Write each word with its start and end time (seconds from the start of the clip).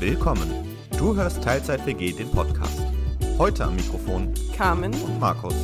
Willkommen. 0.00 0.50
Du 0.98 1.14
hörst 1.14 1.42
Teilzeit 1.42 1.86
WG 1.86 2.12
den 2.12 2.30
Podcast. 2.30 2.82
Heute 3.38 3.64
am 3.64 3.76
Mikrofon 3.76 4.34
Carmen 4.56 4.92
und 4.92 5.20
Markus. 5.20 5.54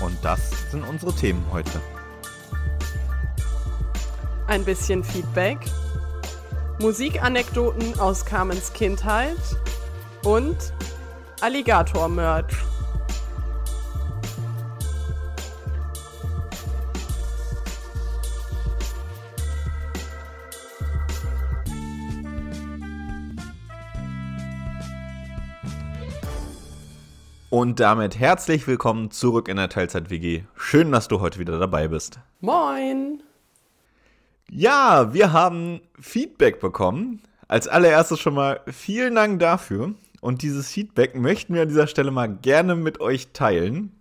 Und 0.00 0.16
das 0.22 0.70
sind 0.70 0.82
unsere 0.88 1.14
Themen 1.14 1.44
heute. 1.52 1.80
Ein 4.46 4.64
bisschen 4.64 5.04
Feedback, 5.04 5.58
Musikanekdoten 6.80 7.98
aus 8.00 8.24
Carmens 8.24 8.72
Kindheit 8.72 9.36
und 10.24 10.56
Alligator-Merch. 11.40 12.65
Und 27.76 27.80
damit 27.80 28.18
herzlich 28.18 28.66
willkommen 28.66 29.10
zurück 29.10 29.48
in 29.48 29.58
der 29.58 29.68
Teilzeit 29.68 30.08
WG. 30.08 30.44
Schön, 30.56 30.90
dass 30.92 31.08
du 31.08 31.20
heute 31.20 31.38
wieder 31.38 31.58
dabei 31.58 31.88
bist. 31.88 32.18
Moin! 32.40 33.22
Ja, 34.50 35.12
wir 35.12 35.34
haben 35.34 35.82
Feedback 36.00 36.58
bekommen. 36.58 37.20
Als 37.48 37.68
allererstes 37.68 38.18
schon 38.18 38.32
mal 38.32 38.62
vielen 38.66 39.14
Dank 39.14 39.40
dafür. 39.40 39.92
Und 40.22 40.40
dieses 40.40 40.70
Feedback 40.70 41.16
möchten 41.16 41.52
wir 41.52 41.60
an 41.60 41.68
dieser 41.68 41.86
Stelle 41.86 42.10
mal 42.10 42.28
gerne 42.30 42.76
mit 42.76 42.98
euch 43.02 43.32
teilen. 43.34 43.94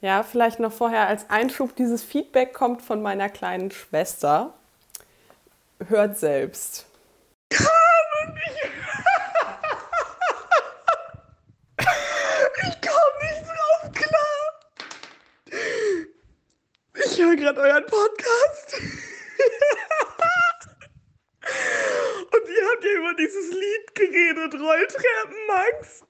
Ja, 0.00 0.22
vielleicht 0.22 0.60
noch 0.60 0.72
vorher 0.72 1.08
als 1.08 1.28
Einschub, 1.30 1.74
dieses 1.74 2.04
Feedback 2.04 2.54
kommt 2.54 2.80
von 2.80 3.02
meiner 3.02 3.28
kleinen 3.28 3.72
Schwester. 3.72 4.54
Hört 5.88 6.16
selbst. 6.16 6.86
Ich 12.62 12.80
komme 12.82 13.12
nicht 13.22 13.46
drauf 13.46 13.92
klar. 13.92 14.20
Gerade 17.50 17.62
euren 17.68 17.86
Podcast. 17.86 18.74
Und 22.32 22.48
ihr 22.48 22.64
habt 22.70 22.84
ja 22.84 22.90
über 22.92 23.14
dieses 23.18 23.50
Lied 23.50 23.94
geredet, 23.96 24.54
Rolltreppen, 24.54 25.46
Max. 25.48 26.04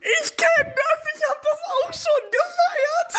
Ich 0.00 0.36
kenne 0.36 0.74
das, 0.74 0.98
ich 1.14 1.22
habe 1.28 1.40
das 1.44 1.60
auch 1.70 1.94
schon 1.94 2.22
gefeiert. 2.32 3.12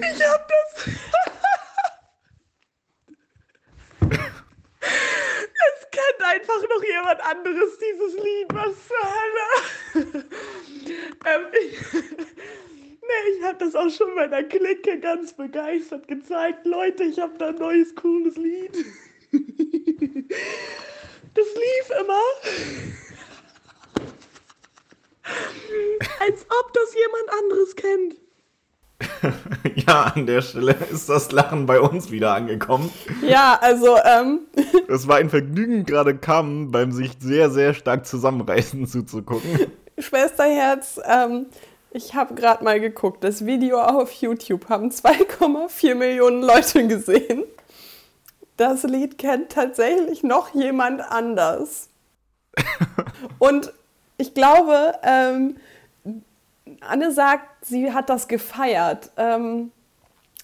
Ich 0.00 0.20
habe 0.26 0.46
das. 0.48 0.88
Es 5.20 5.78
kennt 5.92 6.20
einfach 6.54 6.68
noch 6.68 6.84
jemand 6.84 7.20
anderes 7.20 7.78
dieses 7.78 8.14
Lied. 8.14 8.46
Was 8.52 8.74
zur 8.88 8.96
Hölle? 9.04 10.24
ähm, 11.26 11.46
ich, 11.52 11.92
nee, 11.92 13.36
ich 13.36 13.42
habe 13.42 13.58
das 13.58 13.74
auch 13.74 13.90
schon 13.90 14.14
meiner 14.14 14.42
Clique 14.44 14.98
ganz 15.00 15.32
begeistert 15.32 16.08
gezeigt. 16.08 16.64
Leute, 16.66 17.04
ich 17.04 17.18
habe 17.18 17.36
da 17.38 17.48
ein 17.48 17.56
neues 17.56 17.94
cooles 17.94 18.36
Lied. 18.36 18.72
Das 21.34 21.46
lief 21.52 21.90
immer. 22.00 22.20
Als 26.20 26.46
ob 26.48 26.72
das 26.72 26.94
jemand 26.94 27.28
anderes 27.42 27.74
kennt. 27.74 28.16
Ja, 29.86 30.02
an 30.14 30.26
der 30.26 30.42
Stelle 30.42 30.76
ist 30.90 31.08
das 31.08 31.32
Lachen 31.32 31.66
bei 31.66 31.80
uns 31.80 32.10
wieder 32.10 32.34
angekommen. 32.34 32.90
Ja, 33.22 33.58
also, 33.60 33.96
ähm, 34.04 34.40
Es 34.88 35.08
war 35.08 35.16
ein 35.16 35.30
Vergnügen, 35.30 35.84
gerade 35.84 36.16
Carmen 36.16 36.70
beim 36.70 36.92
sich 36.92 37.12
sehr, 37.20 37.50
sehr 37.50 37.74
stark 37.74 38.06
zusammenreißen 38.06 38.86
zuzugucken. 38.86 39.72
Schwesterherz, 39.98 41.00
ähm, 41.04 41.46
ich 41.90 42.14
habe 42.14 42.34
gerade 42.34 42.64
mal 42.64 42.80
geguckt. 42.80 43.22
Das 43.22 43.46
Video 43.46 43.80
auf 43.80 44.12
YouTube 44.12 44.68
haben 44.68 44.90
2,4 44.90 45.94
Millionen 45.94 46.42
Leute 46.42 46.86
gesehen. 46.86 47.44
Das 48.56 48.82
Lied 48.82 49.18
kennt 49.18 49.50
tatsächlich 49.52 50.22
noch 50.22 50.54
jemand 50.54 51.00
anders. 51.00 51.88
Und 53.38 53.72
ich 54.16 54.34
glaube, 54.34 54.94
ähm, 55.02 55.56
Anne 56.80 57.12
sagt, 57.12 57.64
sie 57.64 57.92
hat 57.92 58.08
das 58.08 58.28
gefeiert. 58.28 59.10
Ähm, 59.16 59.72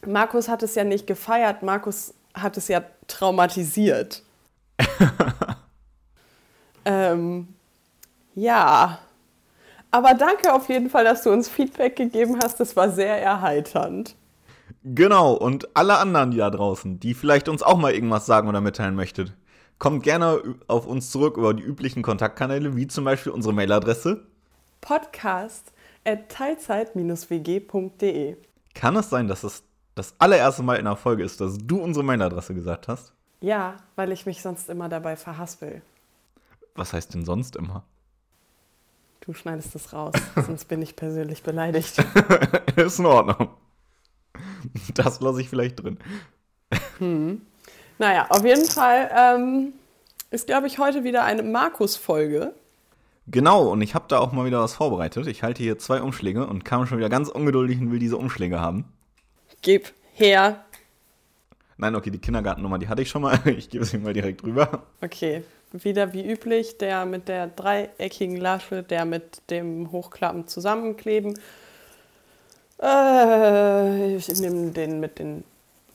Markus 0.06 0.48
hat 0.48 0.62
es 0.62 0.74
ja 0.74 0.84
nicht 0.84 1.06
gefeiert, 1.06 1.62
Markus 1.62 2.14
hat 2.34 2.56
es 2.56 2.68
ja 2.68 2.82
traumatisiert. 3.06 4.22
ähm, 6.84 7.48
ja. 8.34 8.98
Aber 9.90 10.14
danke 10.14 10.52
auf 10.52 10.68
jeden 10.68 10.88
Fall, 10.88 11.04
dass 11.04 11.22
du 11.22 11.30
uns 11.30 11.48
Feedback 11.48 11.96
gegeben 11.96 12.38
hast. 12.42 12.60
Das 12.60 12.76
war 12.76 12.90
sehr 12.90 13.20
erheiternd. 13.20 14.14
Genau, 14.84 15.34
und 15.34 15.76
alle 15.76 15.98
anderen 15.98 16.36
da 16.36 16.48
draußen, 16.48 17.00
die 17.00 17.14
vielleicht 17.14 17.48
uns 17.48 17.62
auch 17.62 17.76
mal 17.76 17.92
irgendwas 17.92 18.24
sagen 18.24 18.48
oder 18.48 18.60
mitteilen 18.60 18.94
möchtet, 18.94 19.34
kommt 19.78 20.04
gerne 20.04 20.40
auf 20.68 20.86
uns 20.86 21.10
zurück 21.10 21.36
über 21.36 21.52
die 21.52 21.62
üblichen 21.62 22.02
Kontaktkanäle, 22.02 22.76
wie 22.76 22.86
zum 22.86 23.04
Beispiel 23.04 23.32
unsere 23.32 23.52
Mailadresse. 23.52 24.24
Podcast 24.80 25.72
at 26.04 26.30
teilzeit-wg.de. 26.30 28.36
Kann 28.74 28.96
es 28.96 29.10
sein, 29.10 29.28
dass 29.28 29.44
es 29.44 29.64
das 30.00 30.14
allererste 30.18 30.62
Mal 30.62 30.76
in 30.76 30.86
der 30.86 30.96
Folge 30.96 31.22
ist, 31.22 31.40
dass 31.40 31.58
du 31.58 31.78
unsere 31.78 32.02
Mailadresse 32.04 32.54
gesagt 32.54 32.88
hast? 32.88 33.12
Ja, 33.40 33.76
weil 33.96 34.12
ich 34.12 34.24
mich 34.24 34.40
sonst 34.40 34.70
immer 34.70 34.88
dabei 34.88 35.16
verhaspel. 35.16 35.82
Was 36.74 36.94
heißt 36.94 37.12
denn 37.12 37.26
sonst 37.26 37.56
immer? 37.56 37.84
Du 39.20 39.34
schneidest 39.34 39.74
es 39.74 39.92
raus, 39.92 40.14
sonst 40.46 40.66
bin 40.68 40.80
ich 40.80 40.96
persönlich 40.96 41.42
beleidigt. 41.42 42.02
ist 42.76 42.98
in 42.98 43.06
Ordnung. 43.06 43.50
Das 44.94 45.20
lasse 45.20 45.42
ich 45.42 45.50
vielleicht 45.50 45.82
drin. 45.82 45.98
Naja, 47.98 48.26
auf 48.30 48.44
jeden 48.44 48.66
Fall 48.66 49.10
ähm, 49.14 49.72
ist, 50.30 50.46
glaube 50.46 50.66
ich, 50.66 50.78
heute 50.78 51.04
wieder 51.04 51.24
eine 51.24 51.42
Markus-Folge. 51.42 52.54
Genau, 53.26 53.68
und 53.68 53.82
ich 53.82 53.94
habe 53.94 54.06
da 54.08 54.18
auch 54.18 54.32
mal 54.32 54.46
wieder 54.46 54.60
was 54.60 54.74
vorbereitet. 54.74 55.26
Ich 55.26 55.42
halte 55.42 55.62
hier 55.62 55.78
zwei 55.78 56.00
Umschläge 56.00 56.46
und 56.46 56.64
kam 56.64 56.86
schon 56.86 56.98
wieder 56.98 57.10
ganz 57.10 57.28
ungeduldig 57.28 57.80
und 57.80 57.92
will 57.92 57.98
diese 57.98 58.16
Umschläge 58.16 58.60
haben. 58.60 58.86
Gib 59.62 59.92
her. 60.14 60.64
Nein, 61.76 61.94
okay, 61.94 62.10
die 62.10 62.18
Kindergartennummer, 62.18 62.78
die 62.78 62.88
hatte 62.88 63.02
ich 63.02 63.08
schon 63.08 63.22
mal. 63.22 63.38
Ich 63.46 63.70
gebe 63.70 63.84
sie 63.84 63.98
mal 63.98 64.12
direkt 64.12 64.42
rüber. 64.42 64.82
Okay, 65.00 65.42
wieder 65.72 66.12
wie 66.12 66.30
üblich, 66.30 66.78
der 66.78 67.06
mit 67.06 67.28
der 67.28 67.46
dreieckigen 67.48 68.36
Lasche, 68.36 68.82
der 68.82 69.04
mit 69.04 69.42
dem 69.50 69.90
Hochklappen 69.92 70.46
zusammenkleben. 70.46 71.38
Äh, 72.82 74.16
ich 74.16 74.28
nehme 74.40 74.70
den 74.70 75.00
mit 75.00 75.18
dem 75.18 75.44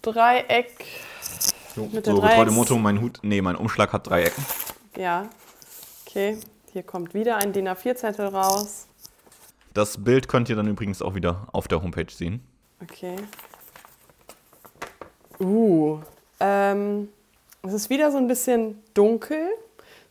Dreieck. 0.01 0.85
So, 1.75 1.89
Mit 1.91 2.05
so 2.05 2.21
getreu 2.21 2.45
dem 2.45 2.53
Motto, 2.53 2.77
mein 2.77 3.01
Hut, 3.01 3.19
nee, 3.21 3.41
mein 3.41 3.55
Umschlag 3.55 3.91
hat 3.91 4.07
drei 4.07 4.23
Ecken. 4.23 4.45
Ja, 4.95 5.27
okay. 6.07 6.37
Hier 6.71 6.83
kommt 6.83 7.13
wieder 7.13 7.37
ein 7.37 7.53
DIN 7.53 7.67
A4-Zettel 7.67 8.27
raus. 8.27 8.87
Das 9.73 10.03
Bild 10.03 10.27
könnt 10.27 10.49
ihr 10.49 10.55
dann 10.55 10.67
übrigens 10.67 11.01
auch 11.01 11.15
wieder 11.15 11.47
auf 11.51 11.67
der 11.67 11.81
Homepage 11.81 12.09
sehen. 12.09 12.41
Okay. 12.81 13.15
Uh, 15.39 15.99
ähm, 16.39 17.09
es 17.63 17.73
ist 17.73 17.89
wieder 17.89 18.11
so 18.11 18.17
ein 18.17 18.27
bisschen 18.27 18.81
dunkel. 18.93 19.49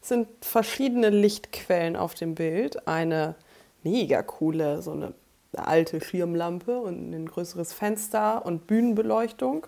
Es 0.02 0.08
sind 0.08 0.28
verschiedene 0.42 1.08
Lichtquellen 1.08 1.96
auf 1.96 2.14
dem 2.14 2.34
Bild. 2.34 2.86
Eine 2.86 3.36
mega 3.82 4.22
coole, 4.22 4.82
so 4.82 4.92
eine 4.92 5.14
alte 5.56 6.00
Schirmlampe 6.00 6.78
und 6.78 7.12
ein 7.12 7.26
größeres 7.26 7.72
Fenster 7.72 8.44
und 8.44 8.66
Bühnenbeleuchtung. 8.66 9.66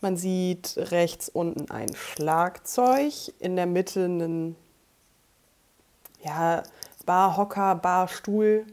Man 0.00 0.16
sieht 0.16 0.74
rechts 0.76 1.28
unten 1.28 1.70
ein 1.70 1.94
Schlagzeug, 1.94 3.12
in 3.38 3.56
der 3.56 3.66
Mitte 3.66 4.04
einen 4.04 4.56
ja, 6.24 6.62
Barhocker, 7.04 7.74
Barstuhl, 7.74 8.64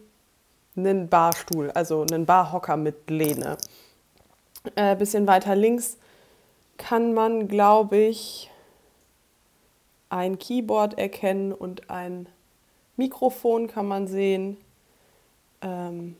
einen 0.77 1.09
Barstuhl, 1.09 1.71
also 1.71 2.05
einen 2.09 2.25
Barhocker 2.25 2.77
mit 2.77 3.09
Lehne. 3.09 3.57
Äh, 4.75 4.95
bisschen 4.95 5.27
weiter 5.27 5.55
links 5.55 5.97
kann 6.77 7.13
man, 7.13 7.47
glaube 7.47 7.97
ich, 7.97 8.49
ein 10.09 10.37
Keyboard 10.39 10.97
erkennen 10.97 11.51
und 11.51 11.89
ein 11.89 12.27
Mikrofon 12.95 13.67
kann 13.67 13.87
man 13.87 14.07
sehen. 14.07 14.57
Ähm, 15.61 16.15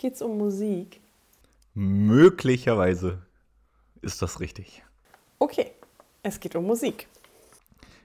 Geht 0.00 0.14
es 0.14 0.22
um 0.22 0.38
Musik? 0.38 0.98
Möglicherweise 1.74 3.20
ist 4.00 4.22
das 4.22 4.40
richtig. 4.40 4.82
Okay, 5.38 5.72
es 6.22 6.40
geht 6.40 6.56
um 6.56 6.64
Musik. 6.66 7.06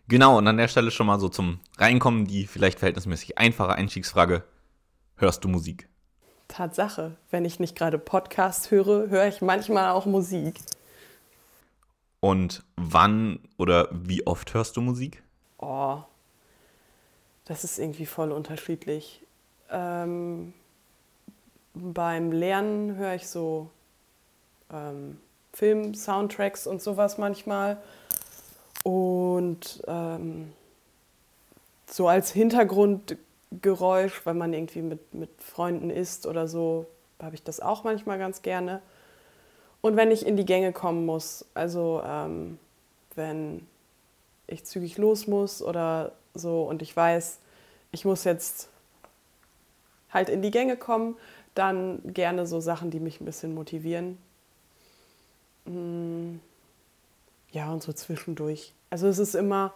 Genau, 0.10 0.38
und 0.38 0.46
an 0.46 0.58
der 0.58 0.68
Stelle 0.68 0.92
schon 0.92 1.08
mal 1.08 1.22
so 1.22 1.30
zum 1.30 1.62
Reinkommen 1.78 2.28
die 2.28 2.48
vielleicht 2.48 2.80
verhältnismäßig 2.80 3.38
einfache 3.38 3.76
Einstiegsfrage. 3.76 4.44
Hörst 5.16 5.44
du 5.46 5.48
Musik? 5.48 5.88
Tatsache. 6.56 7.18
Wenn 7.32 7.44
ich 7.44 7.60
nicht 7.60 7.76
gerade 7.76 8.00
Podcast 8.00 8.72
höre, 8.72 9.10
höre 9.10 9.28
ich 9.28 9.42
manchmal 9.42 9.90
auch 9.90 10.06
Musik. 10.06 10.56
Und 12.22 12.64
wann 12.78 13.40
oder 13.58 13.90
wie 13.92 14.26
oft 14.26 14.54
hörst 14.54 14.78
du 14.78 14.82
Musik? 14.82 15.22
Oh, 15.58 15.98
das 17.44 17.66
ist 17.66 17.78
irgendwie 17.78 18.06
voll 18.06 18.32
unterschiedlich. 18.32 19.22
Ähm, 19.70 20.54
beim 21.74 22.32
Lernen 22.32 22.96
höre 22.96 23.16
ich 23.16 23.28
so 23.28 23.70
ähm, 24.72 25.20
Film-Soundtracks 25.52 26.68
und 26.68 26.82
sowas 26.82 27.18
manchmal. 27.18 27.82
Und 28.84 29.84
ähm, 29.88 30.54
so 31.86 32.08
als 32.08 32.32
Hintergrundgeräusch, 33.56 34.26
wenn 34.26 34.38
man 34.38 34.54
irgendwie 34.54 34.82
mit, 34.82 35.14
mit 35.14 35.30
Freunden 35.40 35.90
isst 35.90 36.26
oder 36.26 36.48
so, 36.48 36.86
habe 37.22 37.36
ich 37.36 37.44
das 37.44 37.60
auch 37.60 37.84
manchmal 37.84 38.20
ganz 38.20 38.42
gerne. 38.42 38.82
Und 39.82 39.96
wenn 39.96 40.12
ich 40.12 40.26
in 40.26 40.36
die 40.36 40.46
Gänge 40.46 40.74
kommen 40.74 41.06
muss, 41.06 41.46
also 41.54 42.02
ähm, 42.06 42.60
wenn 43.16 43.66
ich 44.48 44.66
zügig 44.66 44.98
los 44.98 45.28
muss 45.28 45.62
oder 45.62 46.14
so 46.34 46.64
und 46.64 46.82
ich 46.82 46.96
weiß, 46.96 47.40
ich 47.92 48.06
muss 48.06 48.24
jetzt 48.24 48.70
halt 50.12 50.30
in 50.30 50.42
die 50.42 50.52
Gänge 50.52 50.78
kommen, 50.78 51.16
dann 51.54 52.02
gerne 52.14 52.46
so 52.48 52.60
Sachen, 52.60 52.92
die 52.92 53.00
mich 53.00 53.22
ein 53.22 53.26
bisschen 53.26 53.56
motivieren. 53.56 54.18
Mm, 55.66 56.40
ja, 57.52 57.72
und 57.72 57.82
so 57.82 57.94
zwischendurch. 57.94 58.74
Also 58.90 59.08
es 59.08 59.20
ist 59.20 59.36
immer, 59.36 59.74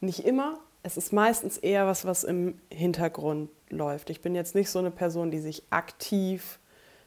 nicht 0.00 0.24
immer, 0.24 0.58
es 0.82 0.96
ist 0.96 1.12
meistens 1.12 1.58
eher 1.58 1.86
was, 1.86 2.04
was 2.04 2.24
im 2.24 2.60
Hintergrund 2.70 3.50
läuft. 3.70 4.10
Ich 4.10 4.20
bin 4.20 4.34
jetzt 4.34 4.54
nicht 4.54 4.70
so 4.70 4.78
eine 4.78 4.90
Person, 4.90 5.30
die 5.30 5.40
sich 5.40 5.62
aktiv 5.70 6.58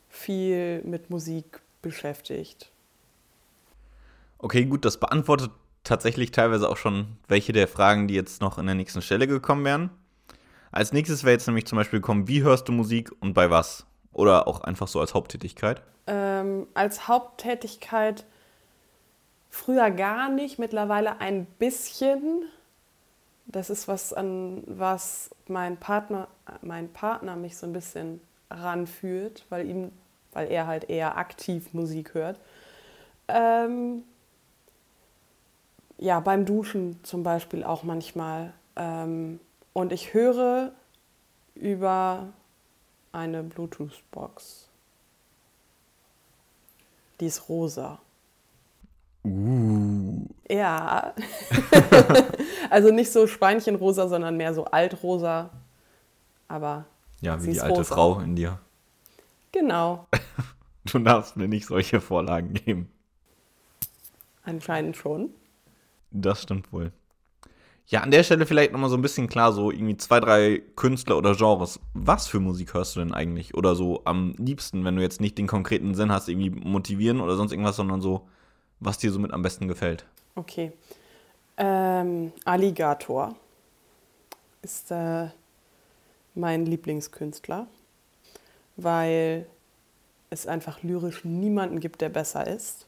viel 0.10 0.82
mit 0.84 1.10
Musik 1.10 1.62
beschäftigt. 1.82 2.72
Okay, 4.38 4.66
gut, 4.66 4.86
das 4.86 4.98
beantwortet 4.98 5.52
tatsächlich 5.84 6.32
teilweise 6.32 6.70
auch 6.70 6.78
schon 6.78 7.18
welche 7.28 7.54
der 7.54 7.68
Fragen, 7.68 8.08
die 8.08 8.14
jetzt 8.14 8.42
noch 8.42 8.58
in 8.58 8.66
der 8.66 8.76
nächsten 8.76 9.02
Stelle 9.02 9.28
gekommen 9.28 9.66
wären. 9.66 9.90
Als 10.72 10.94
nächstes 10.94 11.24
wäre 11.24 11.34
jetzt 11.34 11.48
nämlich 11.48 11.66
zum 11.66 11.78
Beispiel 11.78 12.02
kommen, 12.02 12.28
wie 12.28 12.44
hörst 12.44 12.68
du 12.68 12.72
Musik 12.72 13.12
und 13.20 13.34
bei 13.34 13.50
was? 13.50 13.86
Oder 14.14 14.48
auch 14.48 14.62
einfach 14.62 14.88
so 14.88 15.00
als 15.00 15.14
Haupttätigkeit? 15.14 15.82
Ähm, 16.08 16.68
als 16.74 17.08
Haupttätigkeit 17.08 18.26
früher 19.50 19.92
gar 19.92 20.30
nicht, 20.30 20.60
mittlerweile 20.60 21.20
ein 21.20 21.46
bisschen. 21.46 22.46
Das 23.52 23.70
ist 23.70 23.88
was, 23.88 24.14
an 24.14 24.64
was 24.66 25.30
mein 25.48 25.78
Partner, 25.78 26.28
mein 26.62 26.92
Partner 26.92 27.36
mich 27.36 27.58
so 27.58 27.66
ein 27.66 27.74
bisschen 27.74 28.22
ranführt, 28.50 29.46
weil, 29.50 29.68
ihm, 29.68 29.92
weil 30.32 30.50
er 30.50 30.68
halt 30.68 30.90
eher 30.90 31.18
aktiv 31.18 31.74
Musik 31.74 32.14
hört. 32.14 32.40
Ähm, 33.28 34.04
ja, 35.98 36.20
beim 36.20 36.46
Duschen 36.46 37.04
zum 37.04 37.24
Beispiel 37.24 37.64
auch 37.64 37.84
manchmal. 37.84 38.54
Ähm, 38.76 39.40
und 39.74 39.92
ich 39.92 40.14
höre 40.14 40.72
über 41.56 42.28
eine 43.12 43.44
Bluetooth-Box. 43.44 44.68
Die 47.20 47.28
ist 47.28 47.50
rosa. 47.50 48.00
Uh. 49.24 49.61
Ja. 50.52 51.14
also 52.70 52.92
nicht 52.92 53.12
so 53.12 53.26
Schweinchenrosa, 53.26 54.10
sondern 54.10 54.36
mehr 54.36 54.54
so 54.54 54.66
altrosa. 54.66 55.50
Aber. 56.48 56.86
Ja, 57.22 57.42
wie 57.42 57.54
die 57.54 57.62
alte 57.62 57.78
rosa. 57.78 57.96
Frau 57.96 58.20
in 58.20 58.36
dir. 58.36 58.60
Genau. 59.52 60.08
Du 60.84 60.98
darfst 60.98 61.38
mir 61.38 61.48
nicht 61.48 61.68
solche 61.68 62.02
Vorlagen 62.02 62.56
geben. 62.56 62.90
Anscheinend 64.42 64.98
schon. 64.98 65.30
Das 66.10 66.42
stimmt 66.42 66.74
wohl. 66.74 66.92
Ja, 67.86 68.02
an 68.02 68.10
der 68.10 68.24
Stelle 68.24 68.48
vielleicht 68.48 68.72
nochmal 68.72 68.90
so 68.90 68.98
ein 68.98 69.04
bisschen 69.04 69.28
klar, 69.28 69.54
so 69.54 69.70
irgendwie 69.70 69.98
zwei, 69.98 70.20
drei 70.20 70.64
Künstler 70.76 71.20
oder 71.20 71.36
Genres. 71.36 71.80
Was 71.94 72.26
für 72.26 72.40
Musik 72.40 72.74
hörst 72.74 72.96
du 72.96 73.02
denn 73.02 73.14
eigentlich? 73.14 73.54
Oder 73.54 73.76
so 73.76 74.02
am 74.06 74.34
liebsten, 74.40 74.84
wenn 74.84 74.96
du 74.96 75.04
jetzt 75.04 75.22
nicht 75.22 75.38
den 75.38 75.46
konkreten 75.46 75.94
Sinn 75.94 76.12
hast, 76.12 76.28
irgendwie 76.30 76.50
motivieren 76.50 77.22
oder 77.22 77.36
sonst 77.36 77.52
irgendwas, 77.52 77.76
sondern 77.76 78.02
so, 78.02 78.28
was 78.80 78.98
dir 78.98 79.12
somit 79.12 79.32
am 79.32 79.44
besten 79.44 79.68
gefällt. 79.68 80.08
Okay. 80.36 80.72
Ähm, 81.58 82.32
Alligator 82.46 83.36
ist 84.62 84.92
äh, 84.92 85.28
mein 86.36 86.66
Lieblingskünstler, 86.66 87.68
weil 88.78 89.46
es 90.30 90.48
einfach 90.48 90.82
lyrisch 90.82 91.26
niemanden 91.26 91.80
gibt, 91.80 92.02
der 92.02 92.10
besser 92.10 92.48
ist. 92.48 92.88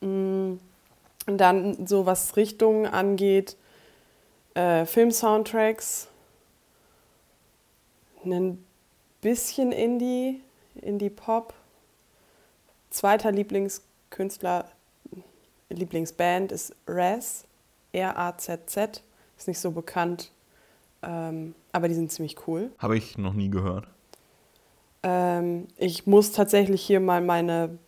Mm, 0.00 0.54
und 1.26 1.38
dann 1.38 1.86
so 1.86 2.04
was 2.04 2.36
Richtungen 2.36 2.86
angeht, 2.86 3.56
äh, 4.54 4.84
Film-Soundtracks, 4.84 6.08
ein 8.24 8.64
bisschen 9.20 9.72
Indie, 9.72 10.40
Indie-Pop. 10.76 11.54
Zweiter 12.90 13.32
Lieblingskünstler, 13.32 14.70
Lieblingsband 15.72 16.52
ist 16.52 16.74
Raz, 16.86 17.44
R-A-Z-Z, 17.92 19.02
ist 19.36 19.48
nicht 19.48 19.58
so 19.58 19.70
bekannt, 19.70 20.30
ähm, 21.02 21.54
aber 21.72 21.88
die 21.88 21.94
sind 21.94 22.12
ziemlich 22.12 22.46
cool. 22.46 22.70
Habe 22.78 22.96
ich 22.96 23.18
noch 23.18 23.34
nie 23.34 23.50
gehört. 23.50 23.86
Ähm, 25.02 25.66
ich 25.76 26.06
muss 26.06 26.32
tatsächlich 26.32 26.82
hier 26.82 27.00
mal 27.00 27.20
meine, 27.20 27.78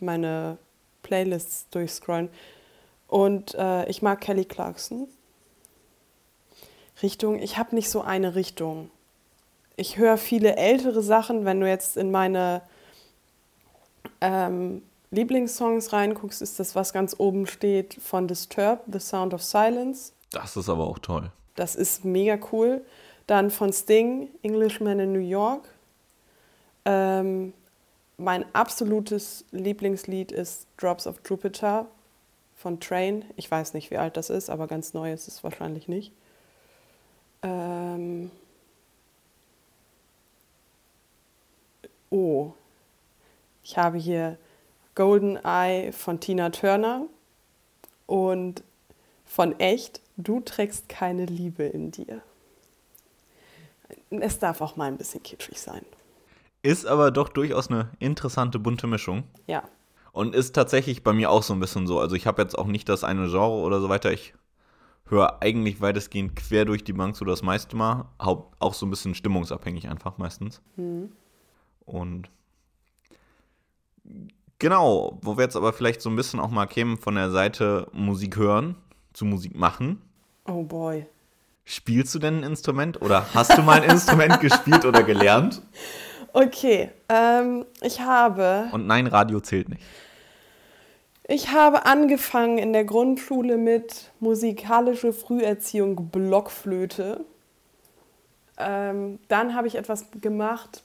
meine 0.00 0.58
Playlists 1.02 1.68
durchscrollen. 1.70 2.28
Und 3.06 3.54
äh, 3.54 3.88
ich 3.88 4.02
mag 4.02 4.20
Kelly 4.20 4.44
Clarkson. 4.44 5.06
Richtung, 7.02 7.38
ich 7.38 7.58
habe 7.58 7.74
nicht 7.74 7.90
so 7.90 8.00
eine 8.00 8.34
Richtung. 8.34 8.90
Ich 9.76 9.96
höre 9.96 10.16
viele 10.16 10.56
ältere 10.56 11.02
Sachen, 11.02 11.44
wenn 11.44 11.60
du 11.60 11.68
jetzt 11.68 11.96
in 11.96 12.10
meine 12.10 12.62
ähm, 14.20 14.82
Lieblingssongs 15.12 15.92
reinguckst, 15.92 16.40
ist 16.40 16.58
das, 16.58 16.74
was 16.74 16.92
ganz 16.92 17.14
oben 17.18 17.46
steht, 17.46 17.94
von 18.02 18.26
Disturbed, 18.26 18.82
The 18.90 18.98
Sound 18.98 19.34
of 19.34 19.42
Silence. 19.42 20.12
Das 20.30 20.56
ist 20.56 20.70
aber 20.70 20.86
auch 20.86 20.98
toll. 20.98 21.30
Das 21.54 21.76
ist 21.76 22.04
mega 22.04 22.38
cool. 22.50 22.82
Dann 23.26 23.50
von 23.50 23.72
Sting, 23.72 24.30
Englishman 24.42 24.98
in 24.98 25.12
New 25.12 25.18
York. 25.18 25.68
Ähm, 26.86 27.52
mein 28.16 28.46
absolutes 28.54 29.44
Lieblingslied 29.50 30.32
ist 30.32 30.66
Drops 30.78 31.06
of 31.06 31.20
Jupiter 31.28 31.86
von 32.56 32.80
Train. 32.80 33.26
Ich 33.36 33.50
weiß 33.50 33.74
nicht, 33.74 33.90
wie 33.90 33.98
alt 33.98 34.16
das 34.16 34.30
ist, 34.30 34.48
aber 34.48 34.66
ganz 34.66 34.94
neu 34.94 35.12
ist 35.12 35.28
es 35.28 35.44
wahrscheinlich 35.44 35.88
nicht. 35.88 36.12
Ähm 37.42 38.30
oh, 42.08 42.52
ich 43.62 43.76
habe 43.76 43.98
hier 43.98 44.38
Golden 44.94 45.36
Eye 45.36 45.92
von 45.92 46.20
Tina 46.20 46.50
Turner 46.50 47.06
und 48.06 48.62
von 49.24 49.58
Echt, 49.58 50.00
du 50.16 50.40
trägst 50.40 50.88
keine 50.88 51.24
Liebe 51.24 51.62
in 51.62 51.90
dir. 51.90 52.20
Es 54.10 54.38
darf 54.38 54.60
auch 54.60 54.76
mal 54.76 54.88
ein 54.88 54.98
bisschen 54.98 55.22
kitschig 55.22 55.60
sein. 55.60 55.84
Ist 56.62 56.86
aber 56.86 57.10
doch 57.10 57.28
durchaus 57.28 57.68
eine 57.68 57.88
interessante 57.98 58.58
bunte 58.58 58.86
Mischung. 58.86 59.24
Ja. 59.46 59.64
Und 60.12 60.34
ist 60.34 60.54
tatsächlich 60.54 61.02
bei 61.02 61.14
mir 61.14 61.30
auch 61.30 61.42
so 61.42 61.54
ein 61.54 61.60
bisschen 61.60 61.86
so. 61.86 61.98
Also 61.98 62.14
ich 62.14 62.26
habe 62.26 62.42
jetzt 62.42 62.58
auch 62.58 62.66
nicht 62.66 62.88
das 62.88 63.02
eine 63.02 63.28
Genre 63.30 63.62
oder 63.62 63.80
so 63.80 63.88
weiter. 63.88 64.12
Ich 64.12 64.34
höre 65.06 65.42
eigentlich 65.42 65.80
weitestgehend 65.80 66.36
quer 66.36 66.66
durch 66.66 66.84
die 66.84 66.92
Bank 66.92 67.16
so 67.16 67.24
das 67.24 67.42
meiste 67.42 67.76
Mal. 67.76 68.04
Auch 68.18 68.74
so 68.74 68.84
ein 68.84 68.90
bisschen 68.90 69.14
stimmungsabhängig 69.14 69.88
einfach 69.88 70.18
meistens. 70.18 70.60
Mhm. 70.76 71.12
Und 71.86 72.28
genau, 74.62 75.18
wo 75.22 75.36
wir 75.36 75.42
jetzt 75.42 75.56
aber 75.56 75.72
vielleicht 75.72 76.00
so 76.00 76.08
ein 76.08 76.16
bisschen 76.16 76.40
auch 76.40 76.50
mal 76.50 76.66
kämen 76.66 76.96
von 76.96 77.16
der 77.16 77.30
Seite 77.30 77.88
Musik 77.92 78.36
hören 78.36 78.76
zu 79.12 79.26
Musik 79.26 79.54
machen. 79.54 80.00
Oh 80.46 80.62
boy. 80.62 81.04
Spielst 81.64 82.14
du 82.14 82.18
denn 82.18 82.38
ein 82.38 82.44
Instrument 82.44 83.02
oder 83.02 83.26
hast 83.34 83.58
du 83.58 83.62
mal 83.62 83.82
ein 83.82 83.90
Instrument 83.90 84.40
gespielt 84.40 84.84
oder 84.84 85.02
gelernt? 85.02 85.62
Okay, 86.32 86.90
ähm, 87.08 87.66
ich 87.82 88.00
habe. 88.00 88.68
Und 88.72 88.86
nein, 88.86 89.06
Radio 89.06 89.40
zählt 89.40 89.68
nicht. 89.68 89.82
Ich 91.28 91.50
habe 91.50 91.84
angefangen 91.84 92.58
in 92.58 92.72
der 92.72 92.84
Grundschule 92.84 93.58
mit 93.58 94.10
musikalische 94.20 95.12
Früherziehung 95.12 96.08
Blockflöte. 96.08 97.24
Ähm, 98.58 99.18
dann 99.28 99.54
habe 99.54 99.66
ich 99.66 99.74
etwas 99.74 100.06
gemacht, 100.20 100.82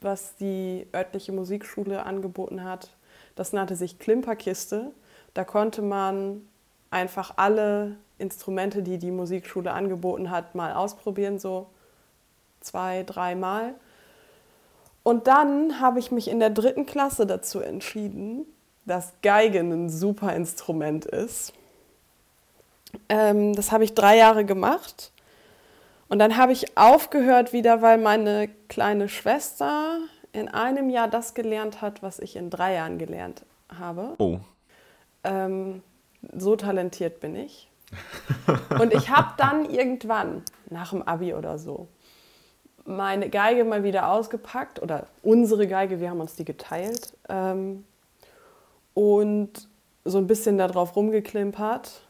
was 0.00 0.36
die 0.36 0.86
örtliche 0.94 1.32
Musikschule 1.32 2.04
angeboten 2.04 2.64
hat. 2.64 2.90
Das 3.34 3.52
nannte 3.52 3.76
sich 3.76 3.98
Klimperkiste. 3.98 4.90
Da 5.34 5.44
konnte 5.44 5.82
man 5.82 6.46
einfach 6.90 7.34
alle 7.36 7.96
Instrumente, 8.18 8.82
die 8.82 8.98
die 8.98 9.10
Musikschule 9.10 9.72
angeboten 9.72 10.30
hat, 10.30 10.54
mal 10.54 10.74
ausprobieren, 10.74 11.38
so 11.38 11.66
zwei, 12.60 13.02
dreimal. 13.04 13.74
Und 15.02 15.26
dann 15.26 15.80
habe 15.80 15.98
ich 15.98 16.10
mich 16.10 16.28
in 16.28 16.40
der 16.40 16.50
dritten 16.50 16.84
Klasse 16.84 17.26
dazu 17.26 17.60
entschieden, 17.60 18.44
dass 18.84 19.12
Geigen 19.22 19.72
ein 19.72 19.90
super 19.90 20.34
Instrument 20.34 21.06
ist. 21.06 21.52
Ähm, 23.08 23.54
das 23.54 23.72
habe 23.72 23.84
ich 23.84 23.94
drei 23.94 24.16
Jahre 24.16 24.44
gemacht. 24.44 25.12
Und 26.08 26.18
dann 26.18 26.36
habe 26.36 26.52
ich 26.52 26.76
aufgehört 26.76 27.52
wieder, 27.52 27.82
weil 27.82 27.96
meine 27.98 28.48
kleine 28.68 29.08
Schwester 29.08 29.98
in 30.32 30.48
einem 30.48 30.90
Jahr 30.90 31.08
das 31.08 31.34
gelernt 31.34 31.82
hat, 31.82 32.02
was 32.02 32.18
ich 32.18 32.36
in 32.36 32.50
drei 32.50 32.74
Jahren 32.74 32.98
gelernt 32.98 33.44
habe. 33.78 34.14
Oh. 34.18 34.38
Ähm, 35.24 35.82
so 36.36 36.56
talentiert 36.56 37.20
bin 37.20 37.36
ich. 37.36 37.68
Und 38.80 38.92
ich 38.94 39.10
habe 39.10 39.34
dann 39.36 39.68
irgendwann, 39.68 40.42
nach 40.70 40.90
dem 40.90 41.02
Abi 41.02 41.34
oder 41.34 41.58
so, 41.58 41.88
meine 42.84 43.28
Geige 43.28 43.64
mal 43.64 43.84
wieder 43.84 44.10
ausgepackt 44.10 44.80
oder 44.80 45.06
unsere 45.22 45.66
Geige, 45.66 46.00
wir 46.00 46.10
haben 46.10 46.20
uns 46.20 46.36
die 46.36 46.44
geteilt 46.44 47.16
ähm, 47.28 47.84
und 48.94 49.68
so 50.04 50.18
ein 50.18 50.26
bisschen 50.26 50.58
darauf 50.58 50.96
rumgeklimpert. 50.96 52.02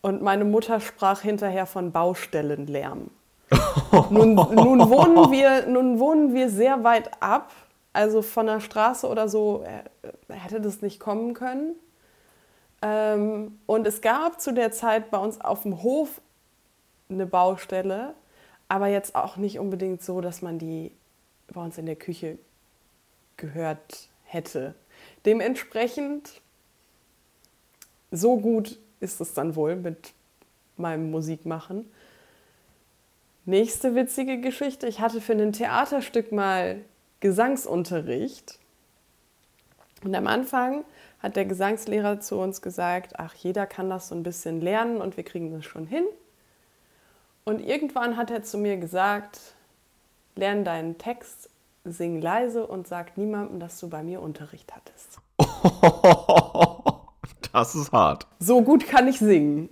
Und 0.00 0.22
meine 0.22 0.44
Mutter 0.44 0.80
sprach 0.80 1.20
hinterher 1.20 1.66
von 1.66 1.92
Baustellenlärm. 1.92 3.10
Nun, 4.10 4.34
nun, 4.34 4.90
wohnen 4.90 5.30
wir, 5.32 5.66
nun 5.66 5.98
wohnen 5.98 6.34
wir 6.34 6.50
sehr 6.50 6.84
weit 6.84 7.10
ab, 7.22 7.52
also 7.92 8.22
von 8.22 8.46
der 8.46 8.60
Straße 8.60 9.08
oder 9.08 9.28
so 9.28 9.64
äh, 9.64 10.32
hätte 10.32 10.60
das 10.60 10.82
nicht 10.82 11.00
kommen 11.00 11.34
können. 11.34 11.74
Ähm, 12.82 13.58
und 13.66 13.86
es 13.86 14.00
gab 14.00 14.40
zu 14.40 14.52
der 14.52 14.72
Zeit 14.72 15.10
bei 15.10 15.18
uns 15.18 15.40
auf 15.40 15.62
dem 15.62 15.82
Hof 15.82 16.20
eine 17.08 17.26
Baustelle, 17.26 18.14
aber 18.68 18.88
jetzt 18.88 19.14
auch 19.14 19.36
nicht 19.36 19.58
unbedingt 19.58 20.02
so, 20.02 20.20
dass 20.20 20.42
man 20.42 20.58
die 20.58 20.92
bei 21.52 21.60
uns 21.60 21.78
in 21.78 21.86
der 21.86 21.96
Küche 21.96 22.38
gehört 23.36 24.08
hätte. 24.24 24.74
Dementsprechend, 25.24 26.40
so 28.10 28.36
gut 28.36 28.78
ist 29.00 29.20
es 29.20 29.34
dann 29.34 29.56
wohl 29.56 29.76
mit 29.76 30.12
meinem 30.76 31.10
Musikmachen. 31.10 31.90
Nächste 33.46 33.94
witzige 33.94 34.40
Geschichte. 34.40 34.86
Ich 34.86 35.00
hatte 35.00 35.20
für 35.20 35.34
ein 35.34 35.52
Theaterstück 35.52 36.32
mal 36.32 36.80
Gesangsunterricht. 37.20 38.58
Und 40.02 40.14
am 40.14 40.26
Anfang 40.26 40.84
hat 41.20 41.36
der 41.36 41.44
Gesangslehrer 41.44 42.20
zu 42.20 42.38
uns 42.38 42.62
gesagt, 42.62 43.18
ach, 43.18 43.34
jeder 43.34 43.66
kann 43.66 43.90
das 43.90 44.08
so 44.08 44.14
ein 44.14 44.22
bisschen 44.22 44.60
lernen 44.60 45.00
und 45.00 45.16
wir 45.16 45.24
kriegen 45.24 45.52
das 45.52 45.64
schon 45.64 45.86
hin. 45.86 46.04
Und 47.44 47.60
irgendwann 47.60 48.16
hat 48.16 48.30
er 48.30 48.42
zu 48.42 48.56
mir 48.56 48.78
gesagt, 48.78 49.40
lern 50.36 50.64
deinen 50.64 50.96
Text, 50.96 51.50
sing 51.84 52.22
leise 52.22 52.66
und 52.66 52.88
sag 52.88 53.18
niemandem, 53.18 53.60
dass 53.60 53.78
du 53.78 53.88
bei 53.88 54.02
mir 54.02 54.22
Unterricht 54.22 54.72
hattest. 54.74 55.18
Das 57.52 57.76
ist 57.76 57.92
hart. 57.92 58.26
So 58.40 58.62
gut 58.62 58.88
kann 58.88 59.06
ich 59.06 59.20
singen. 59.20 59.68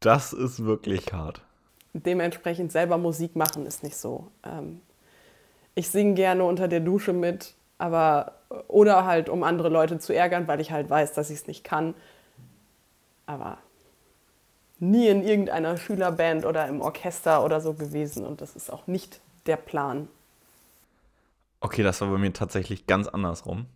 Das 0.00 0.32
ist 0.32 0.64
wirklich 0.64 1.12
hart. 1.12 1.42
Dementsprechend 2.04 2.72
selber 2.72 2.98
Musik 2.98 3.36
machen 3.36 3.66
ist 3.66 3.82
nicht 3.82 3.96
so. 3.96 4.28
Ähm, 4.44 4.80
ich 5.74 5.90
singe 5.90 6.14
gerne 6.14 6.44
unter 6.44 6.68
der 6.68 6.80
Dusche 6.80 7.12
mit, 7.12 7.54
aber 7.78 8.32
oder 8.68 9.04
halt 9.04 9.28
um 9.28 9.42
andere 9.42 9.68
Leute 9.68 9.98
zu 9.98 10.14
ärgern, 10.14 10.46
weil 10.48 10.60
ich 10.60 10.72
halt 10.72 10.88
weiß, 10.88 11.12
dass 11.14 11.30
ich 11.30 11.40
es 11.40 11.46
nicht 11.46 11.64
kann. 11.64 11.94
Aber 13.26 13.58
nie 14.78 15.08
in 15.08 15.22
irgendeiner 15.22 15.76
Schülerband 15.76 16.44
oder 16.44 16.68
im 16.68 16.80
Orchester 16.80 17.44
oder 17.44 17.60
so 17.60 17.74
gewesen 17.74 18.24
und 18.24 18.40
das 18.40 18.56
ist 18.56 18.70
auch 18.70 18.86
nicht 18.86 19.20
der 19.46 19.56
Plan. 19.56 20.08
Okay, 21.60 21.82
das 21.82 22.00
war 22.00 22.08
bei 22.08 22.18
mir 22.18 22.32
tatsächlich 22.32 22.86
ganz 22.86 23.08
andersrum. 23.08 23.66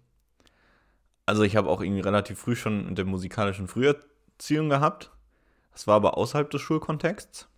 Also 1.27 1.43
ich 1.43 1.57
habe 1.57 1.69
auch 1.69 1.81
irgendwie 1.81 2.01
relativ 2.01 2.39
früh 2.39 2.57
schon 2.57 2.87
mit 2.87 2.99
der 2.99 3.05
musikalischen 3.05 3.69
Früherziehung 3.69 4.69
gehabt. 4.69 5.11
Das 5.73 5.87
war 5.87 5.97
aber 5.97 6.17
außerhalb 6.19 6.51
des 6.51 6.61
Schulkontexts. 6.61 7.50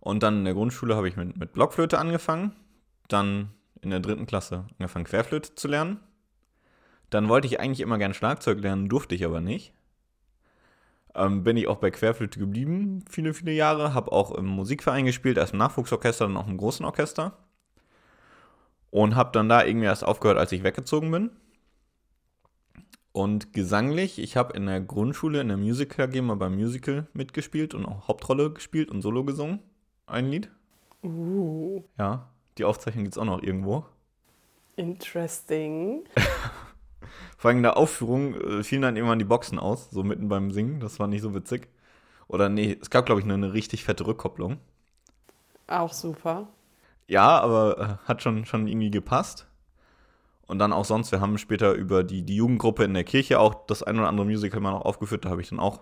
Und 0.00 0.22
dann 0.22 0.38
in 0.38 0.44
der 0.44 0.54
Grundschule 0.54 0.96
habe 0.96 1.08
ich 1.08 1.16
mit, 1.16 1.36
mit 1.36 1.52
Blockflöte 1.52 1.98
angefangen. 1.98 2.56
Dann 3.08 3.50
in 3.82 3.90
der 3.90 4.00
dritten 4.00 4.26
Klasse 4.26 4.66
angefangen, 4.78 5.04
Querflöte 5.04 5.54
zu 5.54 5.68
lernen. 5.68 6.00
Dann 7.10 7.28
wollte 7.28 7.46
ich 7.46 7.60
eigentlich 7.60 7.80
immer 7.80 7.98
gern 7.98 8.14
Schlagzeug 8.14 8.60
lernen, 8.60 8.88
durfte 8.88 9.14
ich 9.14 9.24
aber 9.24 9.40
nicht. 9.40 9.74
Ähm, 11.14 11.42
bin 11.42 11.56
ich 11.56 11.66
auch 11.66 11.78
bei 11.78 11.90
Querflöte 11.90 12.38
geblieben, 12.38 13.04
viele, 13.08 13.34
viele 13.34 13.52
Jahre. 13.52 13.94
Habe 13.94 14.12
auch 14.12 14.30
im 14.32 14.46
Musikverein 14.46 15.06
gespielt, 15.06 15.38
erst 15.38 15.52
im 15.52 15.58
Nachwuchsorchester, 15.58 16.26
dann 16.26 16.36
auch 16.36 16.46
im 16.46 16.56
großen 16.56 16.84
Orchester. 16.86 17.36
Und 18.90 19.16
habe 19.16 19.30
dann 19.32 19.48
da 19.48 19.64
irgendwie 19.64 19.86
erst 19.86 20.04
aufgehört, 20.04 20.38
als 20.38 20.52
ich 20.52 20.62
weggezogen 20.62 21.10
bin. 21.10 21.30
Und 23.12 23.52
gesanglich, 23.52 24.20
ich 24.20 24.36
habe 24.36 24.56
in 24.56 24.66
der 24.66 24.80
Grundschule 24.80 25.40
in 25.40 25.48
der 25.48 25.56
Musical 25.56 26.06
AG 26.06 26.20
mal 26.22 26.36
beim 26.36 26.54
Musical 26.54 27.08
mitgespielt 27.12 27.74
und 27.74 27.84
auch 27.84 28.06
Hauptrolle 28.06 28.52
gespielt 28.52 28.88
und 28.90 29.02
Solo 29.02 29.24
gesungen. 29.24 29.60
Ein 30.10 30.30
Lied. 30.30 30.50
Uh, 31.02 31.82
Ja, 31.98 32.28
die 32.58 32.64
Aufzeichnung 32.64 33.04
gibt 33.04 33.14
es 33.14 33.18
auch 33.18 33.24
noch 33.24 33.42
irgendwo. 33.44 33.84
interesting. 34.76 36.04
Vor 37.38 37.48
allem 37.48 37.58
in 37.58 37.62
der 37.62 37.76
Aufführung 37.76 38.34
äh, 38.34 38.62
fielen 38.62 38.82
dann 38.82 38.96
irgendwann 38.96 39.18
die 39.18 39.24
Boxen 39.24 39.58
aus, 39.58 39.90
so 39.90 40.02
mitten 40.04 40.28
beim 40.28 40.50
Singen. 40.52 40.80
Das 40.80 40.98
war 41.00 41.06
nicht 41.06 41.22
so 41.22 41.34
witzig. 41.34 41.68
Oder 42.28 42.48
nee, 42.48 42.78
es 42.80 42.90
gab, 42.90 43.06
glaube 43.06 43.20
ich, 43.20 43.26
nur 43.26 43.36
eine 43.36 43.52
richtig 43.52 43.84
fette 43.84 44.06
Rückkopplung. 44.06 44.58
Auch 45.68 45.92
super. 45.94 46.48
Ja, 47.08 47.38
aber 47.40 47.98
äh, 48.04 48.08
hat 48.08 48.22
schon, 48.22 48.44
schon 48.46 48.66
irgendwie 48.68 48.90
gepasst. 48.90 49.46
Und 50.46 50.58
dann 50.58 50.72
auch 50.72 50.84
sonst, 50.84 51.12
wir 51.12 51.20
haben 51.20 51.38
später 51.38 51.72
über 51.74 52.04
die, 52.04 52.22
die 52.24 52.36
Jugendgruppe 52.36 52.84
in 52.84 52.94
der 52.94 53.04
Kirche 53.04 53.38
auch 53.40 53.66
das 53.66 53.82
ein 53.82 53.98
oder 53.98 54.08
andere 54.08 54.26
Musical 54.26 54.60
mal 54.60 54.72
noch 54.72 54.84
aufgeführt. 54.84 55.24
Da 55.24 55.30
habe 55.30 55.40
ich 55.42 55.48
dann 55.50 55.60
auch 55.60 55.80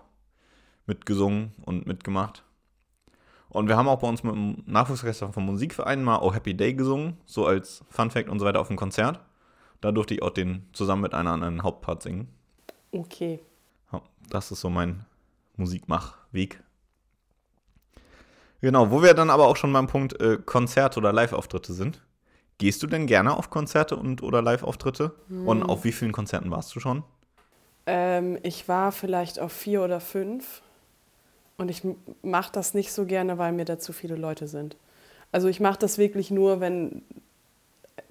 mitgesungen 0.87 1.53
und 1.65 1.87
mitgemacht. 1.87 2.43
Und 3.49 3.67
wir 3.67 3.77
haben 3.77 3.87
auch 3.87 3.99
bei 3.99 4.07
uns 4.07 4.23
mit 4.23 4.33
dem 4.33 4.63
Nachwuchsorchester 4.65 5.33
vom 5.33 5.45
Musikverein 5.45 6.03
mal 6.03 6.19
Oh 6.21 6.33
Happy 6.33 6.55
Day 6.55 6.73
gesungen, 6.73 7.17
so 7.25 7.45
als 7.45 7.83
Fun 7.89 8.11
Fact 8.11 8.29
und 8.29 8.39
so 8.39 8.45
weiter 8.45 8.59
auf 8.59 8.67
dem 8.67 8.77
Konzert. 8.77 9.19
Da 9.81 9.91
durfte 9.91 10.13
ich 10.13 10.21
auch 10.21 10.29
den 10.29 10.67
zusammen 10.73 11.01
mit 11.01 11.13
einer 11.13 11.31
anderen 11.31 11.63
Hauptpart 11.63 12.03
singen. 12.03 12.27
Okay. 12.91 13.39
Das 14.29 14.51
ist 14.51 14.61
so 14.61 14.69
mein 14.69 15.05
Musikmachweg. 15.55 16.61
Genau, 18.61 18.91
wo 18.91 19.01
wir 19.01 19.13
dann 19.13 19.29
aber 19.29 19.47
auch 19.47 19.55
schon 19.55 19.73
beim 19.73 19.87
Punkt 19.87 20.19
äh, 20.21 20.37
Konzerte 20.37 20.99
oder 20.99 21.13
Live-Auftritte 21.13 21.73
sind. 21.73 22.03
Gehst 22.57 22.83
du 22.83 22.87
denn 22.87 23.07
gerne 23.07 23.35
auf 23.35 23.49
Konzerte 23.49 23.95
und 23.95 24.21
oder 24.21 24.41
Live-Auftritte? 24.41 25.15
Und 25.29 25.63
auf 25.63 25.85
wie 25.85 25.93
vielen 25.93 26.11
Konzerten 26.11 26.51
warst 26.51 26.75
du 26.75 26.81
schon? 26.81 27.03
Ähm, 27.85 28.37
ich 28.43 28.67
war 28.67 28.91
vielleicht 28.91 29.39
auf 29.39 29.53
vier 29.53 29.81
oder 29.81 30.01
fünf 30.01 30.61
und 31.59 31.69
ich 31.69 31.83
mache 32.21 32.51
das 32.53 32.73
nicht 32.73 32.91
so 32.93 33.05
gerne, 33.05 33.37
weil 33.37 33.51
mir 33.51 33.65
da 33.65 33.77
zu 33.77 33.93
viele 33.93 34.15
Leute 34.15 34.47
sind. 34.47 34.77
Also 35.31 35.47
ich 35.49 35.59
mache 35.59 35.77
das 35.77 35.97
wirklich 35.97 36.31
nur, 36.31 36.61
wenn 36.61 37.03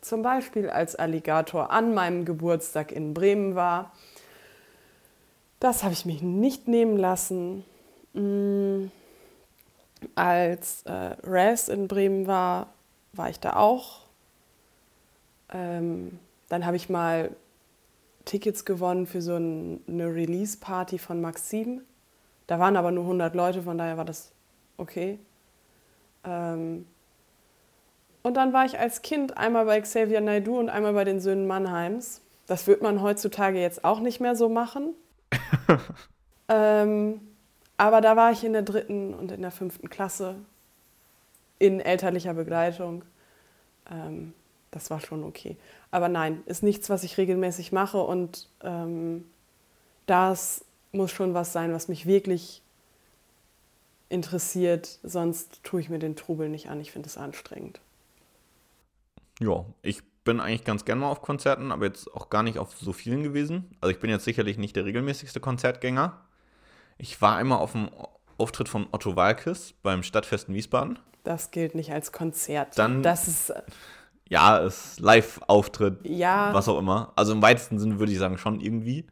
zum 0.02 0.22
Beispiel 0.22 0.70
als 0.70 0.94
Alligator 0.94 1.70
an 1.70 1.94
meinem 1.94 2.24
Geburtstag 2.24 2.92
in 2.92 3.14
Bremen 3.14 3.54
war. 3.54 3.92
Das 5.60 5.82
habe 5.82 5.94
ich 5.94 6.04
mich 6.04 6.22
nicht 6.22 6.68
nehmen 6.68 6.96
lassen. 6.96 7.64
Mm, 8.12 8.90
Als 10.14 10.82
äh, 10.84 11.16
Raz 11.24 11.68
in 11.68 11.88
Bremen 11.88 12.26
war, 12.26 12.68
war 13.14 13.30
ich 13.30 13.40
da 13.40 13.56
auch. 13.56 14.02
Ähm, 15.52 16.18
dann 16.48 16.66
habe 16.66 16.76
ich 16.76 16.88
mal 16.88 17.30
Tickets 18.26 18.64
gewonnen 18.66 19.06
für 19.06 19.22
so 19.22 19.34
ein, 19.36 19.80
eine 19.88 20.14
Release-Party 20.14 20.98
von 20.98 21.20
Maxim. 21.20 21.80
Da 22.48 22.58
waren 22.58 22.76
aber 22.76 22.90
nur 22.90 23.04
100 23.04 23.34
Leute, 23.36 23.62
von 23.62 23.78
daher 23.78 23.96
war 23.96 24.06
das 24.06 24.32
okay. 24.78 25.18
Ähm, 26.24 26.86
und 28.22 28.34
dann 28.34 28.52
war 28.52 28.64
ich 28.64 28.78
als 28.78 29.02
Kind 29.02 29.36
einmal 29.36 29.66
bei 29.66 29.80
Xavier 29.80 30.20
Naidoo 30.20 30.58
und 30.58 30.70
einmal 30.70 30.94
bei 30.94 31.04
den 31.04 31.20
Söhnen 31.20 31.46
Mannheims. 31.46 32.22
Das 32.46 32.66
wird 32.66 32.82
man 32.82 33.02
heutzutage 33.02 33.60
jetzt 33.60 33.84
auch 33.84 34.00
nicht 34.00 34.18
mehr 34.18 34.34
so 34.34 34.48
machen. 34.48 34.94
ähm, 36.48 37.20
aber 37.76 38.00
da 38.00 38.16
war 38.16 38.32
ich 38.32 38.42
in 38.42 38.54
der 38.54 38.62
dritten 38.62 39.12
und 39.14 39.30
in 39.30 39.42
der 39.42 39.50
fünften 39.50 39.90
Klasse 39.90 40.36
in 41.58 41.80
elterlicher 41.80 42.32
Begleitung. 42.32 43.04
Ähm, 43.90 44.32
das 44.70 44.90
war 44.90 45.00
schon 45.00 45.22
okay. 45.22 45.58
Aber 45.90 46.08
nein, 46.08 46.42
ist 46.46 46.62
nichts, 46.62 46.88
was 46.88 47.04
ich 47.04 47.18
regelmäßig 47.18 47.72
mache 47.72 47.98
und 47.98 48.48
ähm, 48.62 49.24
das 50.06 50.64
muss 50.92 51.10
schon 51.10 51.34
was 51.34 51.52
sein, 51.52 51.72
was 51.72 51.88
mich 51.88 52.06
wirklich 52.06 52.62
interessiert. 54.08 54.98
Sonst 55.02 55.62
tue 55.64 55.80
ich 55.80 55.88
mir 55.88 55.98
den 55.98 56.16
Trubel 56.16 56.48
nicht 56.48 56.68
an. 56.70 56.80
Ich 56.80 56.92
finde 56.92 57.08
es 57.08 57.16
anstrengend. 57.18 57.80
Ja, 59.40 59.64
ich 59.82 60.02
bin 60.24 60.40
eigentlich 60.40 60.64
ganz 60.64 60.84
gerne 60.84 61.02
mal 61.02 61.10
auf 61.10 61.22
Konzerten, 61.22 61.72
aber 61.72 61.86
jetzt 61.86 62.12
auch 62.14 62.28
gar 62.30 62.42
nicht 62.42 62.58
auf 62.58 62.76
so 62.76 62.92
vielen 62.92 63.22
gewesen. 63.22 63.76
Also 63.80 63.92
ich 63.92 64.00
bin 64.00 64.10
jetzt 64.10 64.24
sicherlich 64.24 64.58
nicht 64.58 64.76
der 64.76 64.84
regelmäßigste 64.84 65.40
Konzertgänger. 65.40 66.20
Ich 66.98 67.20
war 67.22 67.36
einmal 67.36 67.58
auf 67.58 67.72
dem 67.72 67.88
Auftritt 68.36 68.68
von 68.68 68.86
Otto 68.92 69.16
Walkes 69.16 69.74
beim 69.82 70.02
Stadtfest 70.02 70.48
in 70.48 70.54
Wiesbaden. 70.54 70.98
Das 71.24 71.50
gilt 71.50 71.74
nicht 71.74 71.92
als 71.92 72.12
Konzert. 72.12 72.78
Dann- 72.78 73.02
das 73.02 73.28
ist, 73.28 73.52
Ja, 74.30 74.58
ist 74.58 75.00
Live-Auftritt, 75.00 76.00
Ja, 76.06 76.52
was 76.52 76.68
auch 76.68 76.78
immer. 76.78 77.12
Also 77.16 77.32
im 77.32 77.40
weitesten 77.40 77.78
Sinne 77.78 77.98
würde 77.98 78.12
ich 78.12 78.18
sagen, 78.18 78.36
schon 78.36 78.60
irgendwie. 78.60 79.06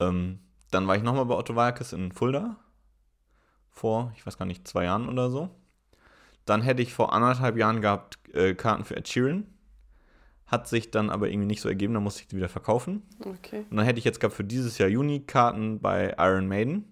Ähm, 0.00 0.40
dann 0.74 0.88
war 0.88 0.96
ich 0.96 1.02
nochmal 1.02 1.24
bei 1.26 1.36
Otto 1.36 1.54
Walkes 1.54 1.92
in 1.92 2.12
Fulda. 2.12 2.56
Vor, 3.70 4.12
ich 4.16 4.26
weiß 4.26 4.38
gar 4.38 4.44
nicht, 4.44 4.66
zwei 4.66 4.84
Jahren 4.84 5.08
oder 5.08 5.30
so. 5.30 5.50
Dann 6.44 6.62
hätte 6.62 6.82
ich 6.82 6.92
vor 6.92 7.12
anderthalb 7.12 7.56
Jahren 7.56 7.80
gehabt 7.80 8.18
äh, 8.34 8.54
Karten 8.54 8.84
für 8.84 8.96
Ed 8.96 9.08
Sheeran. 9.08 9.46
Hat 10.46 10.68
sich 10.68 10.90
dann 10.90 11.10
aber 11.10 11.30
irgendwie 11.30 11.46
nicht 11.46 11.60
so 11.60 11.68
ergeben, 11.68 11.94
dann 11.94 12.02
musste 12.02 12.22
ich 12.22 12.28
die 12.28 12.36
wieder 12.36 12.48
verkaufen. 12.48 13.02
okay. 13.20 13.64
Und 13.70 13.76
dann 13.76 13.86
hätte 13.86 13.98
ich 13.98 14.04
jetzt 14.04 14.20
gehabt 14.20 14.34
für 14.34 14.44
dieses 14.44 14.76
Jahr 14.78 14.88
Juni 14.88 15.20
Karten 15.20 15.80
bei 15.80 16.14
Iron 16.18 16.48
Maiden. 16.48 16.84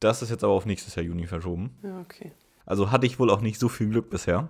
Das 0.00 0.22
ist 0.22 0.30
jetzt 0.30 0.44
aber 0.44 0.52
auf 0.52 0.64
nächstes 0.64 0.94
Jahr 0.94 1.04
Juni 1.04 1.26
verschoben. 1.26 1.76
Ja, 1.82 2.00
okay. 2.00 2.32
Also 2.66 2.90
hatte 2.92 3.06
ich 3.06 3.18
wohl 3.18 3.30
auch 3.30 3.40
nicht 3.40 3.58
so 3.58 3.68
viel 3.68 3.88
Glück 3.88 4.10
bisher. 4.10 4.48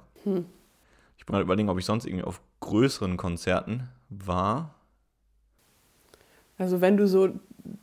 Ich 1.17 1.25
bin 1.25 1.33
gerade 1.33 1.45
überlegen, 1.45 1.71
ob 1.71 1.79
ich 1.79 1.87
sonst 1.87 2.05
irgendwie 2.05 2.25
auf 2.25 2.43
größeren 2.61 3.17
Konzerten 3.17 3.89
war. 4.09 4.75
Also 6.59 6.81
wenn 6.81 6.97
du 6.97 7.07
so 7.07 7.39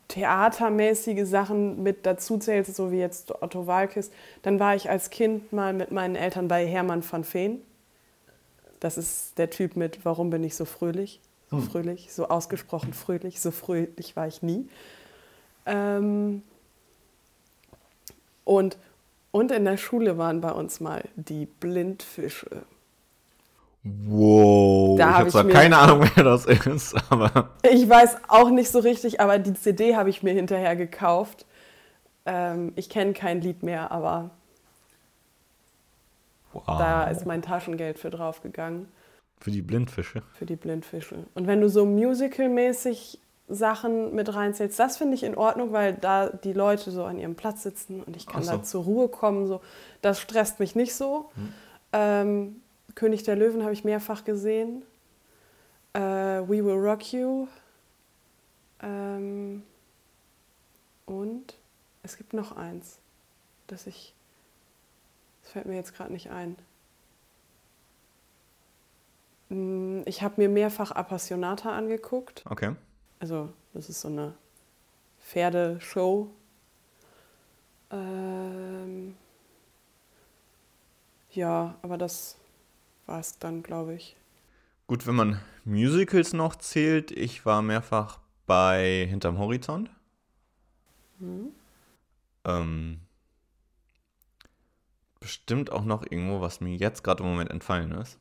theatermäßige 0.08 1.28
Sachen 1.28 1.84
mit 1.84 2.06
dazu 2.06 2.38
zählst, 2.38 2.76
so 2.76 2.92
wie 2.92 3.00
jetzt 3.00 3.42
Otto 3.42 3.68
Walkes, 3.68 4.12
dann 4.42 4.60
war 4.60 4.76
ich 4.76 4.90
als 4.90 5.10
Kind 5.10 5.52
mal 5.52 5.74
mit 5.74 5.92
meinen 5.92 6.16
Eltern 6.16 6.48
bei 6.48 6.66
Hermann 6.66 7.04
van 7.10 7.26
Veen. 7.32 7.62
Das 8.80 8.98
ist 8.98 9.38
der 9.38 9.50
Typ 9.50 9.76
mit 9.76 10.06
Warum 10.06 10.30
bin 10.30 10.44
ich 10.44 10.56
so 10.56 10.66
fröhlich? 10.66 11.22
So 11.52 11.60
fröhlich, 11.60 12.12
so 12.12 12.28
ausgesprochen 12.28 12.94
fröhlich, 12.94 13.40
so 13.40 13.52
fröhlich 13.52 14.16
war 14.16 14.28
ich 14.28 14.42
nie. 14.42 14.68
Ähm 15.66 16.44
und, 18.44 18.78
und 19.32 19.52
in 19.52 19.66
der 19.66 19.78
Schule 19.78 20.18
waren 20.18 20.42
bei 20.42 20.52
uns 20.52 20.80
mal 20.80 21.04
die 21.16 21.46
Blindfische. 21.46 22.64
Wow, 23.88 24.98
Da 24.98 25.04
ich 25.04 25.08
hab 25.08 25.18
habe 25.18 25.28
ich 25.28 25.34
zwar 25.34 25.48
keine 25.48 25.78
Ahnung, 25.78 26.10
wer 26.16 26.24
das 26.24 26.46
ist, 26.46 26.96
aber 27.12 27.52
Ich 27.62 27.88
weiß 27.88 28.18
auch 28.28 28.50
nicht 28.50 28.72
so 28.72 28.80
richtig, 28.80 29.22
aber 29.22 29.38
die 29.38 29.54
CD 29.54 29.96
habe 29.96 30.10
ich 30.10 30.24
mir 30.24 30.34
hinterher 30.34 30.76
gekauft. 30.76 31.46
Ähm, 32.26 32.74
ich 32.76 32.90
kenne 32.90 33.14
kein 33.14 33.42
Lied 33.42 33.62
mehr, 33.62 33.92
aber 33.92 34.32
wow. 36.54 36.64
da 36.66 37.04
ist 37.06 37.28
mein 37.28 37.44
Taschengeld 37.44 38.00
für 38.00 38.10
draufgegangen, 38.10 38.88
für 39.40 39.52
die 39.52 39.62
Blindfische. 39.62 40.24
für 40.34 40.48
die 40.48 40.56
Blindfische. 40.56 41.18
Und 41.36 41.46
wenn 41.46 41.62
du 41.62 41.70
so 41.70 41.86
musical-mäßig 41.86 43.20
Sachen 43.48 44.16
mit 44.16 44.34
reinzählst, 44.34 44.80
das 44.80 44.98
finde 44.98 45.14
ich 45.14 45.22
in 45.22 45.36
Ordnung, 45.36 45.72
weil 45.72 45.94
da 45.94 46.30
die 46.30 46.54
Leute 46.54 46.90
so 46.90 47.04
an 47.04 47.20
ihrem 47.20 47.36
Platz 47.36 47.62
sitzen 47.62 48.02
und 48.02 48.18
ich 48.18 48.26
kann 48.26 48.42
so. 48.42 48.54
da 48.54 48.64
zur 48.64 48.84
Ruhe 48.86 49.10
kommen. 49.10 49.46
So. 49.46 49.62
Das 50.02 50.20
stresst 50.20 50.60
mich 50.60 50.74
nicht 50.74 50.96
so. 50.96 51.30
Hm. 51.36 51.54
Ähm, 51.94 52.56
König 52.96 53.24
der 53.24 53.36
Löwen 53.36 53.62
habe 53.64 53.74
ich 53.74 53.84
mehrfach 53.84 54.24
gesehen. 54.24 54.84
Äh, 55.94 56.00
We 56.00 56.64
Will 56.64 56.76
Rock 56.76 57.12
You. 57.14 57.48
Ähm, 58.82 59.64
und 61.06 61.56
es 62.04 62.18
gibt 62.18 62.34
noch 62.34 62.56
eins, 62.56 62.98
das 63.68 63.88
ich. 63.88 64.14
Das 65.44 65.52
fällt 65.52 65.66
mir 65.68 65.76
jetzt 65.76 65.94
gerade 65.94 66.12
nicht 66.12 66.32
ein. 66.32 66.56
Mm, 69.50 70.02
Ich 70.06 70.22
habe 70.24 70.36
mir 70.38 70.50
mehrfach 70.50 70.92
Appassionata 70.92 71.76
angeguckt. 71.76 72.44
Okay. 72.50 72.76
Also, 73.20 73.50
das 73.74 73.90
ist 73.90 74.02
so 74.02 74.08
eine 74.08 74.34
Pferdeshow. 75.22 76.30
Ähm, 77.92 79.16
ja, 81.32 81.76
aber 81.82 81.98
das 81.98 82.38
war 83.06 83.20
es 83.20 83.38
dann, 83.40 83.64
glaube 83.64 83.96
ich. 83.96 84.16
Gut, 84.88 85.08
wenn 85.08 85.16
man 85.16 85.42
Musicals 85.64 86.34
noch 86.34 86.56
zählt, 86.56 87.12
ich 87.12 87.46
war 87.46 87.62
mehrfach 87.62 88.20
bei 88.46 89.08
Hinterm 89.10 89.38
Horizont. 89.40 89.90
Ähm, 92.46 93.00
bestimmt 95.20 95.72
auch 95.72 95.84
noch 95.84 96.04
irgendwo, 96.04 96.42
was 96.42 96.62
mir 96.62 96.76
jetzt 96.76 97.04
gerade 97.04 97.24
im 97.24 97.30
Moment 97.30 97.50
entfallen 97.50 97.92
ist. 97.94 98.20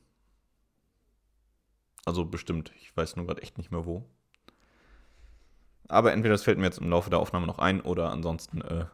Also 2.07 2.25
bestimmt, 2.25 2.73
ich 2.77 2.97
weiß 2.97 3.17
nur 3.17 3.27
gerade 3.27 3.43
echt 3.43 3.59
nicht 3.59 3.71
mehr 3.71 3.85
wo. 3.85 4.05
Aber 5.89 6.13
entweder 6.13 6.35
das 6.35 6.45
fällt 6.45 6.59
mir 6.59 6.65
jetzt 6.65 6.79
im 6.79 6.89
Laufe 6.89 7.11
der 7.11 7.19
Aufnahme 7.19 7.47
noch 7.47 7.59
ein 7.59 7.81
oder 7.81 8.11
ansonsten 8.11 8.63
äh, 8.63 8.87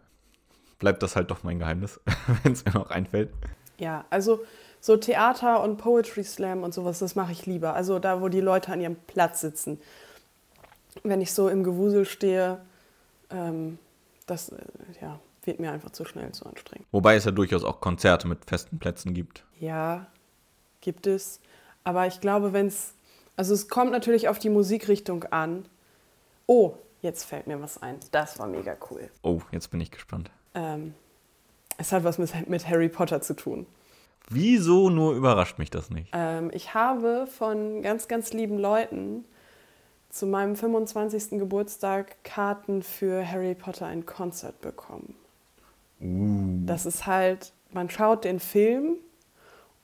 bleibt 0.79 1.03
das 1.03 1.15
halt 1.15 1.31
doch 1.31 1.45
mein 1.45 1.59
Geheimnis, 1.61 2.01
wenn 2.43 2.53
es 2.53 2.65
mir 2.65 2.73
noch 2.73 2.91
einfällt. 2.91 3.33
Ja, 3.79 4.05
also 4.11 4.45
so 4.81 4.97
Theater 4.97 5.63
und 5.63 5.77
Poetry 5.77 6.25
Slam 6.25 6.63
und 6.63 6.73
sowas, 6.73 6.99
das 6.99 7.15
mache 7.15 7.33
ich 7.33 7.47
lieber. 7.47 7.75
Also 7.75 7.99
da, 7.99 8.23
wo 8.23 8.29
die 8.29 8.41
Leute 8.41 8.73
an 8.73 8.81
ihrem 8.81 8.97
Platz 8.97 9.41
sitzen. 9.41 9.81
Wenn 11.03 11.21
ich 11.21 11.33
so 11.33 11.49
im 11.49 11.63
Gewusel 11.63 12.05
stehe, 12.05 12.61
ähm, 13.31 13.79
das 14.27 14.49
äh, 14.49 14.57
ja, 15.01 15.21
wird 15.45 15.61
mir 15.61 15.71
einfach 15.71 15.91
zu 15.91 16.05
schnell 16.05 16.33
zu 16.33 16.47
anstrengend. 16.47 16.87
Wobei 16.91 17.17
es 17.17 17.25
ja 17.25 17.31
durchaus 17.31 17.65
auch 17.65 17.81
Konzerte 17.81 18.27
mit 18.27 18.45
festen 18.47 18.79
Plätzen 18.79 19.15
gibt. 19.15 19.45
Ja, 19.59 20.07
gibt 20.81 21.07
es. 21.07 21.41
Aber 21.85 22.07
ich 22.07 22.21
glaube, 22.21 22.53
wenn 22.53 22.67
es. 22.67 22.95
Also 23.37 23.55
es 23.55 23.69
kommt 23.69 23.93
natürlich 23.93 24.29
auf 24.29 24.39
die 24.39 24.51
Musikrichtung 24.51 25.25
an. 25.25 25.65
Oh, 26.47 26.75
jetzt 27.01 27.25
fällt 27.25 27.47
mir 27.47 27.61
was 27.61 27.81
ein. 27.81 27.97
Das 28.11 28.39
war 28.39 28.47
mega 28.47 28.77
cool. 28.91 29.09
Oh, 29.23 29.41
jetzt 29.51 29.71
bin 29.71 29.81
ich 29.81 29.91
gespannt. 29.91 30.31
Ähm, 30.55 30.95
es 31.79 31.93
hat 31.93 32.05
was 32.05 32.19
mit, 32.19 32.49
mit 32.49 32.69
Harry 32.69 32.89
Potter 32.89 33.23
zu 33.23 33.35
tun. 33.35 33.67
Wieso 34.29 34.91
nur 34.91 35.15
überrascht 35.15 35.59
mich 35.59 35.71
das 35.71 35.91
nicht? 35.91 36.11
Ähm, 36.13 36.51
ich 36.53 36.75
habe 36.75 37.27
von 37.27 37.83
ganz, 37.83 38.09
ganz 38.09 38.33
lieben 38.33 38.59
Leuten 38.59 39.25
zu 40.11 40.27
meinem 40.27 40.57
25. 40.57 41.39
Geburtstag 41.39 42.23
Karten 42.25 42.83
für 42.83 43.27
Harry 43.27 43.55
Potter 43.55 43.87
ein 43.87 44.07
Konzert 44.07 44.61
bekommen. 44.61 45.15
Das 46.67 46.87
ist 46.87 47.07
halt, 47.07 47.53
man 47.73 47.91
schaut 47.91 48.25
den 48.25 48.41
Film 48.41 48.97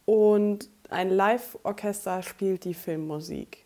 und 0.07 0.69
ein 0.89 1.11
Live-Orchester 1.11 2.23
spielt 2.23 2.65
die 2.65 2.75
Filmmusik. 2.75 3.65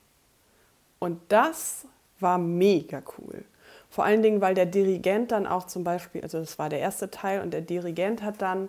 Und 0.98 1.20
das 1.28 1.87
war 2.18 2.38
mega 2.38 3.02
cool. 3.18 3.44
Vor 3.88 4.04
allen 4.04 4.22
Dingen, 4.22 4.40
weil 4.40 4.54
der 4.54 4.66
Dirigent 4.66 5.33
dann 5.33 5.46
auch 5.46 5.66
zum 5.66 5.85
Beispiel, 5.85 6.22
also 6.22 6.38
das 6.38 6.59
war 6.59 6.68
der 6.68 6.80
erste 6.80 7.11
Teil, 7.11 7.40
und 7.42 7.52
der 7.52 7.61
Dirigent 7.61 8.22
hat 8.22 8.42
dann 8.42 8.68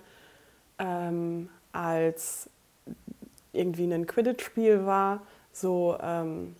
ähm, 0.79 1.49
als 1.73 2.49
irgendwie 3.53 3.91
ein 3.91 4.05
Quidditch-Spiel 4.07 4.85
war, 4.85 5.21
so 5.51 5.97
ähm, 6.01 6.55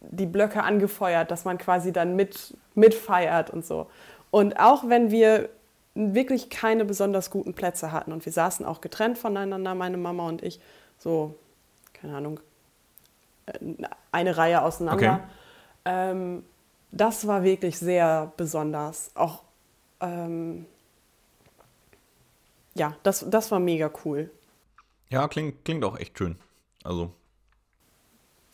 die 0.00 0.26
Blöcke 0.26 0.62
angefeuert, 0.62 1.30
dass 1.30 1.44
man 1.44 1.58
quasi 1.58 1.92
dann 1.92 2.16
mit, 2.16 2.56
mitfeiert 2.74 3.50
und 3.50 3.64
so. 3.64 3.86
Und 4.30 4.58
auch 4.58 4.88
wenn 4.88 5.10
wir 5.10 5.48
wirklich 5.94 6.50
keine 6.50 6.84
besonders 6.84 7.30
guten 7.30 7.54
Plätze 7.54 7.92
hatten 7.92 8.12
und 8.12 8.24
wir 8.24 8.32
saßen 8.32 8.64
auch 8.64 8.80
getrennt 8.80 9.18
voneinander, 9.18 9.74
meine 9.74 9.96
Mama 9.96 10.28
und 10.28 10.42
ich, 10.42 10.60
so, 10.98 11.34
keine 11.92 12.16
Ahnung, 12.16 12.40
eine 14.12 14.36
Reihe 14.36 14.62
auseinander. 14.62 15.14
Okay. 15.14 15.22
Ähm, 15.84 16.44
das 16.90 17.26
war 17.26 17.42
wirklich 17.42 17.78
sehr 17.78 18.32
besonders. 18.36 19.10
Auch, 19.14 19.42
ähm, 20.00 20.66
ja, 22.74 22.96
das, 23.02 23.24
das 23.28 23.50
war 23.50 23.60
mega 23.60 23.90
cool. 24.04 24.30
Ja, 25.08 25.26
klingt, 25.28 25.64
klingt 25.64 25.84
auch 25.84 25.98
echt 25.98 26.18
schön. 26.18 26.36
Also, 26.84 27.12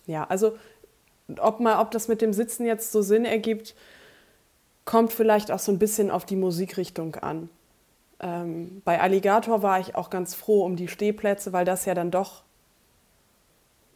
Ja, 0.07 0.25
also 0.25 0.57
ob, 1.39 1.61
mal, 1.61 1.81
ob 1.81 1.91
das 1.91 2.09
mit 2.09 2.21
dem 2.21 2.33
Sitzen 2.33 2.67
jetzt 2.67 2.93
so 2.93 3.03
Sinn 3.03 3.25
ergibt, 3.25 3.75
kommt 4.85 5.13
vielleicht 5.13 5.51
auch 5.51 5.59
so 5.59 5.73
ein 5.73 5.79
bisschen 5.79 6.11
auf 6.11 6.25
die 6.25 6.37
Musikrichtung 6.37 7.17
an. 7.17 7.49
Ähm, 8.21 8.83
bei 8.85 9.01
Alligator 9.01 9.63
war 9.63 9.81
ich 9.81 9.95
auch 9.95 10.11
ganz 10.11 10.35
froh 10.35 10.65
um 10.65 10.77
die 10.77 10.89
Stehplätze, 10.89 11.53
weil 11.53 11.65
das 11.65 11.85
ja 11.85 11.95
dann 11.95 12.11
doch 12.11 12.43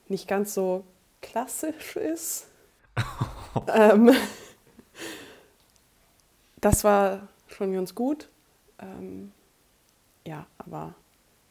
nicht 0.09 0.27
ganz 0.27 0.55
so 0.55 0.85
klassisch 1.21 1.97
ist. 1.97 2.47
ähm, 3.69 4.13
das 6.61 6.85
war 6.85 7.29
schon 7.47 7.73
ganz 7.73 7.95
gut. 7.95 8.29
Ähm, 8.81 9.33
ja, 10.29 10.47
aber 10.59 10.95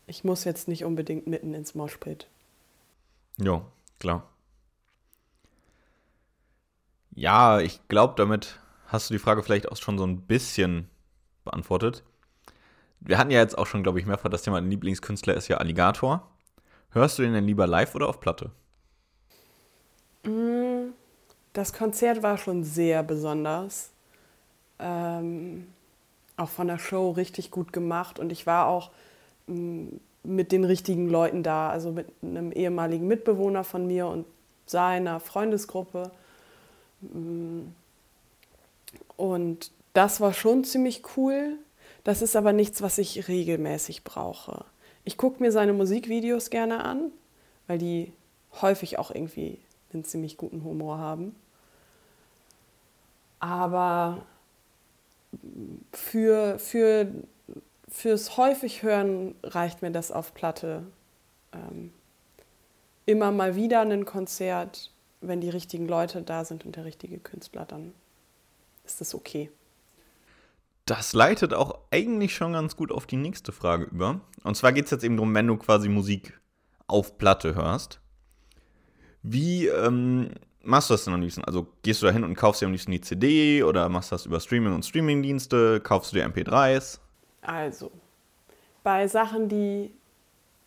ich 0.05 0.23
muss 0.23 0.43
jetzt 0.43 0.67
nicht 0.67 0.85
unbedingt 0.85 1.25
mitten 1.25 1.55
ins 1.55 1.73
Moshpit. 1.73 2.27
ja, 3.37 3.65
klar. 3.99 4.29
Ja, 7.15 7.59
ich 7.59 7.81
glaube, 7.87 8.13
damit 8.15 8.59
hast 8.85 9.09
du 9.09 9.15
die 9.15 9.19
Frage 9.19 9.41
vielleicht 9.41 9.71
auch 9.71 9.77
schon 9.77 9.97
so 9.97 10.05
ein 10.05 10.21
bisschen 10.21 10.87
beantwortet. 11.43 12.03
Wir 12.99 13.17
hatten 13.17 13.31
ja 13.31 13.39
jetzt 13.39 13.57
auch 13.57 13.65
schon, 13.65 13.81
glaube 13.81 13.99
ich, 13.99 14.05
mehrfach 14.05 14.29
das 14.29 14.43
Thema, 14.43 14.61
dein 14.61 14.69
Lieblingskünstler 14.69 15.33
ist 15.33 15.47
ja 15.47 15.57
Alligator. 15.57 16.29
Hörst 16.91 17.17
du 17.17 17.23
den 17.23 17.33
denn 17.33 17.45
lieber 17.45 17.65
live 17.65 17.95
oder 17.95 18.07
auf 18.07 18.19
Platte? 18.19 18.51
Das 21.53 21.73
Konzert 21.73 22.21
war 22.21 22.37
schon 22.37 22.63
sehr 22.63 23.01
besonders. 23.01 23.89
Ähm, 24.77 25.67
auch 26.37 26.49
von 26.49 26.67
der 26.67 26.79
Show 26.79 27.11
richtig 27.11 27.51
gut 27.51 27.73
gemacht. 27.73 28.19
Und 28.19 28.31
ich 28.31 28.45
war 28.45 28.67
auch, 28.67 28.91
mh, 29.47 29.91
mit 30.23 30.51
den 30.51 30.63
richtigen 30.63 31.09
Leuten 31.09 31.41
da, 31.41 31.69
also 31.69 31.91
mit 31.91 32.07
einem 32.21 32.51
ehemaligen 32.51 33.07
Mitbewohner 33.07 33.63
von 33.63 33.87
mir 33.87 34.07
und 34.07 34.25
seiner 34.65 35.19
Freundesgruppe. 35.19 36.11
Mm. 37.01 37.61
Und 39.15 39.71
das 39.93 40.19
war 40.21 40.33
schon 40.33 40.63
ziemlich 40.63 41.01
cool. 41.15 41.57
Das 42.03 42.21
ist 42.21 42.35
aber 42.35 42.53
nichts, 42.53 42.81
was 42.81 42.97
ich 42.97 43.27
regelmäßig 43.27 44.03
brauche. 44.03 44.65
Ich 45.05 45.17
gucke 45.17 45.41
mir 45.41 45.51
seine 45.51 45.73
Musikvideos 45.73 46.49
gerne 46.49 46.83
an, 46.83 47.11
weil 47.67 47.77
die 47.77 48.11
häufig 48.61 48.99
auch 48.99 49.11
irgendwie 49.11 49.59
einen 49.93 50.03
ziemlich 50.03 50.37
guten 50.37 50.63
Humor 50.63 50.97
haben. 50.97 51.35
Aber 53.39 54.25
für, 55.91 56.59
für, 56.59 57.07
fürs 57.87 58.37
häufig 58.37 58.83
Hören 58.83 59.35
reicht 59.43 59.81
mir 59.81 59.91
das 59.91 60.11
auf 60.11 60.33
Platte. 60.33 60.83
Ähm, 61.53 61.91
immer 63.05 63.31
mal 63.31 63.55
wieder 63.55 63.81
ein 63.81 64.05
Konzert, 64.05 64.91
wenn 65.21 65.41
die 65.41 65.49
richtigen 65.49 65.87
Leute 65.87 66.21
da 66.21 66.45
sind 66.45 66.65
und 66.65 66.75
der 66.75 66.85
richtige 66.85 67.17
Künstler, 67.17 67.65
dann 67.65 67.93
ist 68.85 69.01
das 69.01 69.15
okay. 69.15 69.49
Das 70.85 71.13
leitet 71.13 71.53
auch 71.53 71.79
eigentlich 71.91 72.33
schon 72.35 72.53
ganz 72.53 72.75
gut 72.77 72.91
auf 72.91 73.05
die 73.05 73.17
nächste 73.17 73.51
Frage 73.51 73.85
über. 73.85 74.21
Und 74.43 74.55
zwar 74.55 74.71
geht 74.71 74.85
es 74.85 74.91
jetzt 74.91 75.03
eben 75.03 75.17
darum, 75.17 75.33
wenn 75.35 75.47
du 75.47 75.57
quasi 75.57 75.89
Musik 75.89 76.39
auf 76.87 77.17
Platte 77.17 77.55
hörst. 77.55 77.99
Wie 79.21 79.67
ähm, 79.67 80.29
machst 80.67 80.89
du 80.89 80.93
das 80.93 81.05
denn 81.05 81.13
am 81.13 81.21
liebsten? 81.21 81.43
Also 81.43 81.67
gehst 81.81 82.01
du 82.01 82.05
da 82.05 82.11
hin 82.11 82.23
und 82.23 82.35
kaufst 82.35 82.61
dir 82.61 82.65
am 82.65 82.71
liebsten 82.71 82.91
die 82.91 83.01
CD 83.01 83.63
oder 83.63 83.89
machst 83.89 84.11
du 84.11 84.15
das 84.15 84.25
über 84.25 84.39
Streaming 84.39 84.73
und 84.73 84.85
Streamingdienste? 84.85 85.79
Kaufst 85.81 86.11
du 86.11 86.17
dir 86.17 86.27
MP3s? 86.27 86.99
Also, 87.41 87.91
bei 88.83 89.07
Sachen, 89.07 89.49
die 89.49 89.91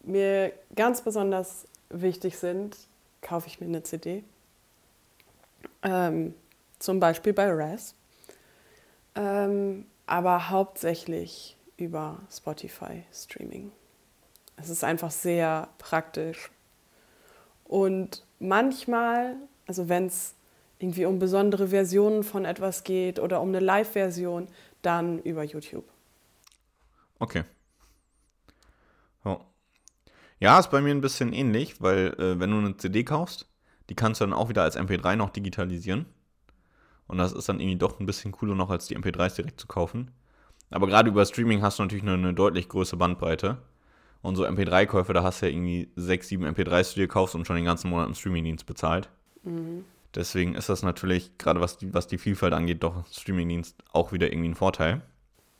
mir 0.02 0.52
ganz 0.74 1.02
besonders 1.02 1.68
wichtig 1.90 2.38
sind, 2.38 2.76
kaufe 3.20 3.46
ich 3.48 3.60
mir 3.60 3.66
eine 3.66 3.82
CD. 3.82 4.24
Ähm, 5.82 6.34
zum 6.78 7.00
Beispiel 7.00 7.32
bei 7.32 7.50
Raz. 7.52 7.94
Ähm, 9.14 9.86
aber 10.06 10.50
hauptsächlich 10.50 11.56
über 11.76 12.20
Spotify 12.30 13.04
Streaming. 13.12 13.72
Es 14.56 14.70
ist 14.70 14.84
einfach 14.84 15.10
sehr 15.10 15.68
praktisch. 15.78 16.50
Und 17.64 18.24
manchmal, 18.38 19.36
also 19.70 19.88
wenn 19.88 20.06
es 20.06 20.35
irgendwie 20.80 21.06
um 21.06 21.20
besondere 21.20 21.68
Versionen 21.68 22.24
von 22.24 22.44
etwas 22.44 22.83
geht 22.83 23.20
oder 23.20 23.40
um 23.40 23.50
eine 23.50 23.61
Live-Version, 23.61 24.48
dann 24.83 25.20
über 25.20 25.44
YouTube. 25.44 25.85
Okay. 27.20 27.44
Oh. 29.24 29.38
Ja, 30.40 30.59
ist 30.59 30.72
bei 30.72 30.80
mir 30.80 30.90
ein 30.90 31.00
bisschen 31.00 31.33
ähnlich, 31.33 31.80
weil 31.80 32.16
äh, 32.18 32.40
wenn 32.40 32.50
du 32.50 32.59
eine 32.59 32.76
CD 32.78 33.04
kaufst, 33.04 33.46
die 33.90 33.94
kannst 33.94 34.20
du 34.20 34.24
dann 34.24 34.33
auch 34.33 34.48
wieder 34.48 34.64
als 34.64 34.76
MP3 34.76 35.14
noch 35.14 35.30
digitalisieren. 35.30 36.06
Und 37.06 37.18
das 37.18 37.30
ist 37.30 37.48
dann 37.48 37.61
irgendwie 37.61 37.78
doch 37.78 38.00
ein 38.00 38.06
bisschen 38.06 38.33
cooler 38.33 38.56
noch, 38.56 38.70
als 38.70 38.88
die 38.88 38.98
MP3s 38.98 39.37
direkt 39.37 39.61
zu 39.61 39.68
kaufen. 39.68 40.11
Aber 40.70 40.88
gerade 40.88 41.11
über 41.11 41.24
Streaming 41.24 41.62
hast 41.62 41.78
du 41.78 41.85
natürlich 41.85 42.02
eine, 42.02 42.14
eine 42.14 42.35
deutlich 42.35 42.68
größere 42.68 42.96
Bandbreite. 42.96 43.59
Und 44.20 44.35
so 44.35 44.44
MP3-Käufe, 44.44 45.12
da 45.12 45.22
hast 45.22 45.42
du 45.42 45.46
ja 45.46 45.52
irgendwie 45.52 45.92
6, 45.94 46.26
7 46.26 46.44
MP3s, 46.44 46.94
die 46.94 46.94
du 46.94 47.00
dir 47.02 47.09
kaufst 47.09 47.37
und 47.37 47.46
schon 47.46 47.54
den 47.54 47.64
ganzen 47.64 47.88
Monat 47.88 48.06
einen 48.06 48.16
Streamingdienst 48.16 48.66
bezahlt. 48.66 49.09
Mhm. 49.42 49.85
Deswegen 50.14 50.55
ist 50.55 50.68
das 50.68 50.83
natürlich, 50.83 51.38
gerade 51.38 51.61
was 51.61 51.79
die, 51.79 51.94
was 51.94 52.09
die 52.09 52.18
Vielfalt 52.18 52.53
angeht, 52.53 52.83
doch 52.83 53.07
Streamingdienst 53.12 53.76
auch 53.92 54.12
wieder 54.12 54.33
irgendwie 54.33 54.48
ein 54.48 54.55
Vorteil. 54.57 55.03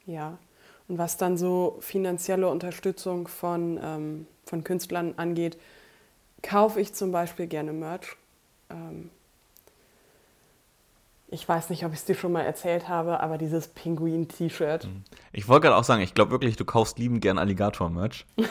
Ja, 0.07 0.38
und 0.88 0.99
was 0.99 1.16
dann 1.16 1.37
so 1.37 1.79
finanzielle 1.81 2.49
Unterstützung 2.49 3.29
von, 3.29 3.79
ähm, 3.81 4.27
von 4.45 4.64
Künstlern 4.64 5.14
angeht, 5.19 5.57
kaufe 6.43 6.81
ich 6.81 6.95
zum 6.95 7.12
Beispiel 7.12 7.47
gerne 7.47 7.73
Merch. 7.73 8.16
Ähm, 8.71 9.11
ich 11.29 11.49
weiß 11.49 11.71
nicht, 11.71 11.85
ob 11.85 11.93
ich 11.93 12.01
es 12.01 12.05
dir 12.07 12.16
schon 12.16 12.33
mal 12.33 12.43
erzählt 12.43 12.88
habe, 12.88 13.21
aber 13.21 13.38
dieses 13.38 13.69
Pinguin-T-Shirt. 13.69 14.87
Mhm. 14.87 15.05
Ich 15.33 15.47
wollte 15.47 15.69
gerade 15.69 15.77
auch 15.77 15.85
sagen, 15.85 16.03
ich 16.03 16.14
glaube 16.14 16.33
wirklich, 16.33 16.57
du 16.57 16.64
kaufst 16.64 16.99
liebend 16.99 17.21
gern 17.21 17.38
Alligator-Merch. 17.38 18.27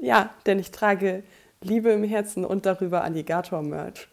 ja, 0.00 0.30
denn 0.46 0.58
ich 0.58 0.70
trage 0.70 1.24
Liebe 1.66 1.90
im 1.90 2.04
Herzen 2.04 2.44
und 2.44 2.66
darüber 2.66 3.02
Alligator-Merch. 3.02 4.08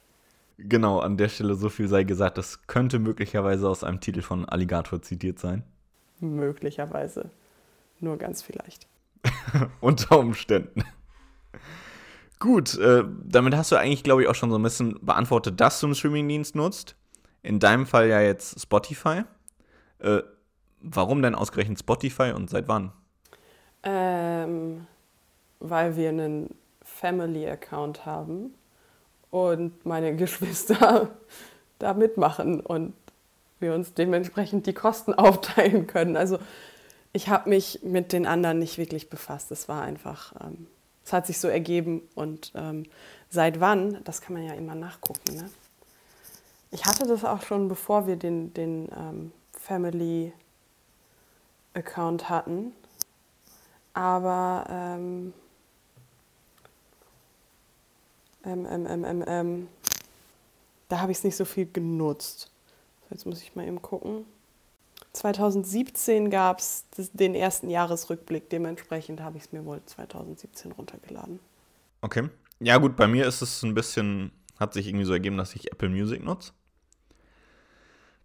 Genau, 0.57 0.99
an 0.99 1.17
der 1.17 1.29
Stelle 1.29 1.55
so 1.55 1.69
viel 1.69 1.87
sei 1.87 2.03
gesagt, 2.03 2.37
das 2.37 2.67
könnte 2.67 2.99
möglicherweise 2.99 3.67
aus 3.67 3.83
einem 3.83 3.99
Titel 3.99 4.21
von 4.21 4.45
Alligator 4.45 5.01
zitiert 5.01 5.39
sein. 5.39 5.63
Möglicherweise. 6.19 7.29
Nur 7.99 8.17
ganz 8.17 8.41
vielleicht. 8.41 8.87
Unter 9.81 10.19
Umständen. 10.19 10.83
Gut, 12.39 12.77
äh, 12.77 13.03
damit 13.23 13.55
hast 13.55 13.71
du 13.71 13.77
eigentlich, 13.77 14.03
glaube 14.03 14.23
ich, 14.23 14.27
auch 14.27 14.35
schon 14.35 14.49
so 14.49 14.57
ein 14.57 14.63
bisschen 14.63 14.99
beantwortet, 15.01 15.59
dass 15.61 15.79
du 15.79 15.87
einen 15.87 15.95
Streamingdienst 15.95 16.55
nutzt. 16.55 16.95
In 17.41 17.59
deinem 17.59 17.85
Fall 17.85 18.07
ja 18.09 18.21
jetzt 18.21 18.59
Spotify. 18.61 19.23
Äh, 19.99 20.21
warum 20.81 21.21
denn 21.21 21.35
ausgerechnet 21.35 21.79
Spotify 21.79 22.33
und 22.35 22.49
seit 22.49 22.67
wann? 22.67 22.91
Ähm, 23.83 24.87
weil 25.59 25.95
wir 25.95 26.09
einen 26.09 26.49
Family-Account 27.03 28.05
haben 28.05 28.53
und 29.29 29.85
meine 29.85 30.15
Geschwister 30.15 31.09
da 31.77 31.93
mitmachen 31.93 32.61
und 32.61 32.93
wir 33.59 33.73
uns 33.73 33.93
dementsprechend 33.93 34.67
die 34.67 34.73
Kosten 34.73 35.13
aufteilen 35.13 35.85
können. 35.85 36.15
Also 36.15 36.39
ich 37.11 37.27
habe 37.27 37.49
mich 37.49 37.81
mit 37.83 38.13
den 38.13 38.25
anderen 38.25 38.59
nicht 38.59 38.77
wirklich 38.77 39.09
befasst. 39.09 39.51
Es 39.51 39.67
war 39.67 39.83
einfach, 39.83 40.33
ähm, 40.41 40.67
es 41.03 41.11
hat 41.11 41.27
sich 41.27 41.39
so 41.39 41.49
ergeben. 41.49 42.01
Und 42.15 42.53
ähm, 42.55 42.85
seit 43.29 43.59
wann, 43.59 44.01
das 44.05 44.21
kann 44.21 44.33
man 44.35 44.43
ja 44.45 44.53
immer 44.53 44.75
nachgucken. 44.75 45.35
Ne? 45.35 45.49
Ich 46.71 46.85
hatte 46.85 47.05
das 47.05 47.25
auch 47.25 47.41
schon, 47.41 47.67
bevor 47.67 48.07
wir 48.07 48.15
den, 48.15 48.53
den 48.53 48.87
ähm, 48.97 49.31
Family 49.51 50.31
Account 51.73 52.29
hatten. 52.29 52.71
Aber 53.93 54.65
ähm, 54.69 55.33
ähm, 58.45 58.67
ähm, 59.05 59.23
ähm, 59.27 59.67
da 60.89 60.99
habe 60.99 61.11
ich 61.11 61.19
es 61.19 61.23
nicht 61.23 61.35
so 61.35 61.45
viel 61.45 61.67
genutzt. 61.71 62.51
Jetzt 63.09 63.25
muss 63.25 63.41
ich 63.41 63.55
mal 63.55 63.67
eben 63.67 63.81
gucken. 63.81 64.25
2017 65.13 66.31
gab 66.31 66.59
es 66.59 66.85
den 67.13 67.35
ersten 67.35 67.69
Jahresrückblick, 67.69 68.49
dementsprechend 68.49 69.21
habe 69.21 69.37
ich 69.37 69.43
es 69.43 69.51
mir 69.51 69.63
wohl 69.65 69.81
2017 69.85 70.71
runtergeladen. 70.71 71.39
Okay. 72.01 72.29
Ja, 72.59 72.77
gut, 72.77 72.95
bei 72.95 73.07
mir 73.07 73.27
ist 73.27 73.41
es 73.41 73.61
ein 73.63 73.73
bisschen, 73.75 74.31
hat 74.59 74.73
sich 74.73 74.87
irgendwie 74.87 75.05
so 75.05 75.13
ergeben, 75.13 75.37
dass 75.37 75.55
ich 75.55 75.71
Apple 75.71 75.89
Music 75.89 76.23
nutze. 76.23 76.53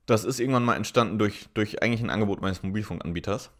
Das 0.07 0.25
ist 0.25 0.41
irgendwann 0.41 0.65
mal 0.65 0.77
entstanden 0.77 1.19
durch, 1.19 1.49
durch 1.53 1.83
eigentlich 1.83 2.01
ein 2.01 2.09
Angebot 2.09 2.41
meines 2.41 2.63
Mobilfunkanbieters, 2.63 3.51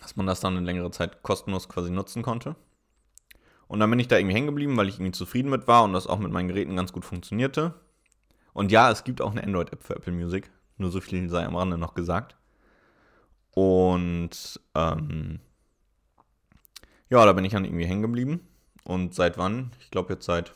dass 0.00 0.16
man 0.16 0.26
das 0.26 0.40
dann 0.40 0.56
eine 0.56 0.66
längere 0.66 0.90
Zeit 0.90 1.22
kostenlos 1.22 1.68
quasi 1.68 1.90
nutzen 1.90 2.22
konnte. 2.22 2.56
Und 3.68 3.80
dann 3.80 3.90
bin 3.90 3.98
ich 3.98 4.08
da 4.08 4.16
irgendwie 4.16 4.34
hängen 4.34 4.46
geblieben, 4.46 4.76
weil 4.76 4.88
ich 4.88 4.96
irgendwie 4.96 5.12
zufrieden 5.12 5.50
mit 5.50 5.66
war 5.66 5.84
und 5.84 5.92
das 5.92 6.06
auch 6.06 6.18
mit 6.18 6.32
meinen 6.32 6.48
Geräten 6.48 6.76
ganz 6.76 6.92
gut 6.92 7.04
funktionierte. 7.04 7.74
Und 8.52 8.70
ja, 8.72 8.90
es 8.90 9.04
gibt 9.04 9.20
auch 9.20 9.32
eine 9.32 9.42
Android-App 9.42 9.82
für 9.82 9.96
Apple 9.96 10.12
Music. 10.12 10.50
Nur 10.78 10.90
so 10.90 11.00
viel 11.00 11.28
sei 11.28 11.44
am 11.44 11.56
Rande 11.56 11.78
noch 11.78 11.94
gesagt. 11.94 12.36
Und 13.50 14.60
ähm, 14.74 15.40
ja, 17.08 17.24
da 17.24 17.32
bin 17.32 17.44
ich 17.44 17.52
dann 17.52 17.64
irgendwie 17.64 17.86
hängen 17.86 18.02
geblieben. 18.02 18.46
Und 18.84 19.14
seit 19.14 19.36
wann? 19.38 19.72
Ich 19.80 19.90
glaube 19.90 20.12
jetzt 20.12 20.26
seit 20.26 20.54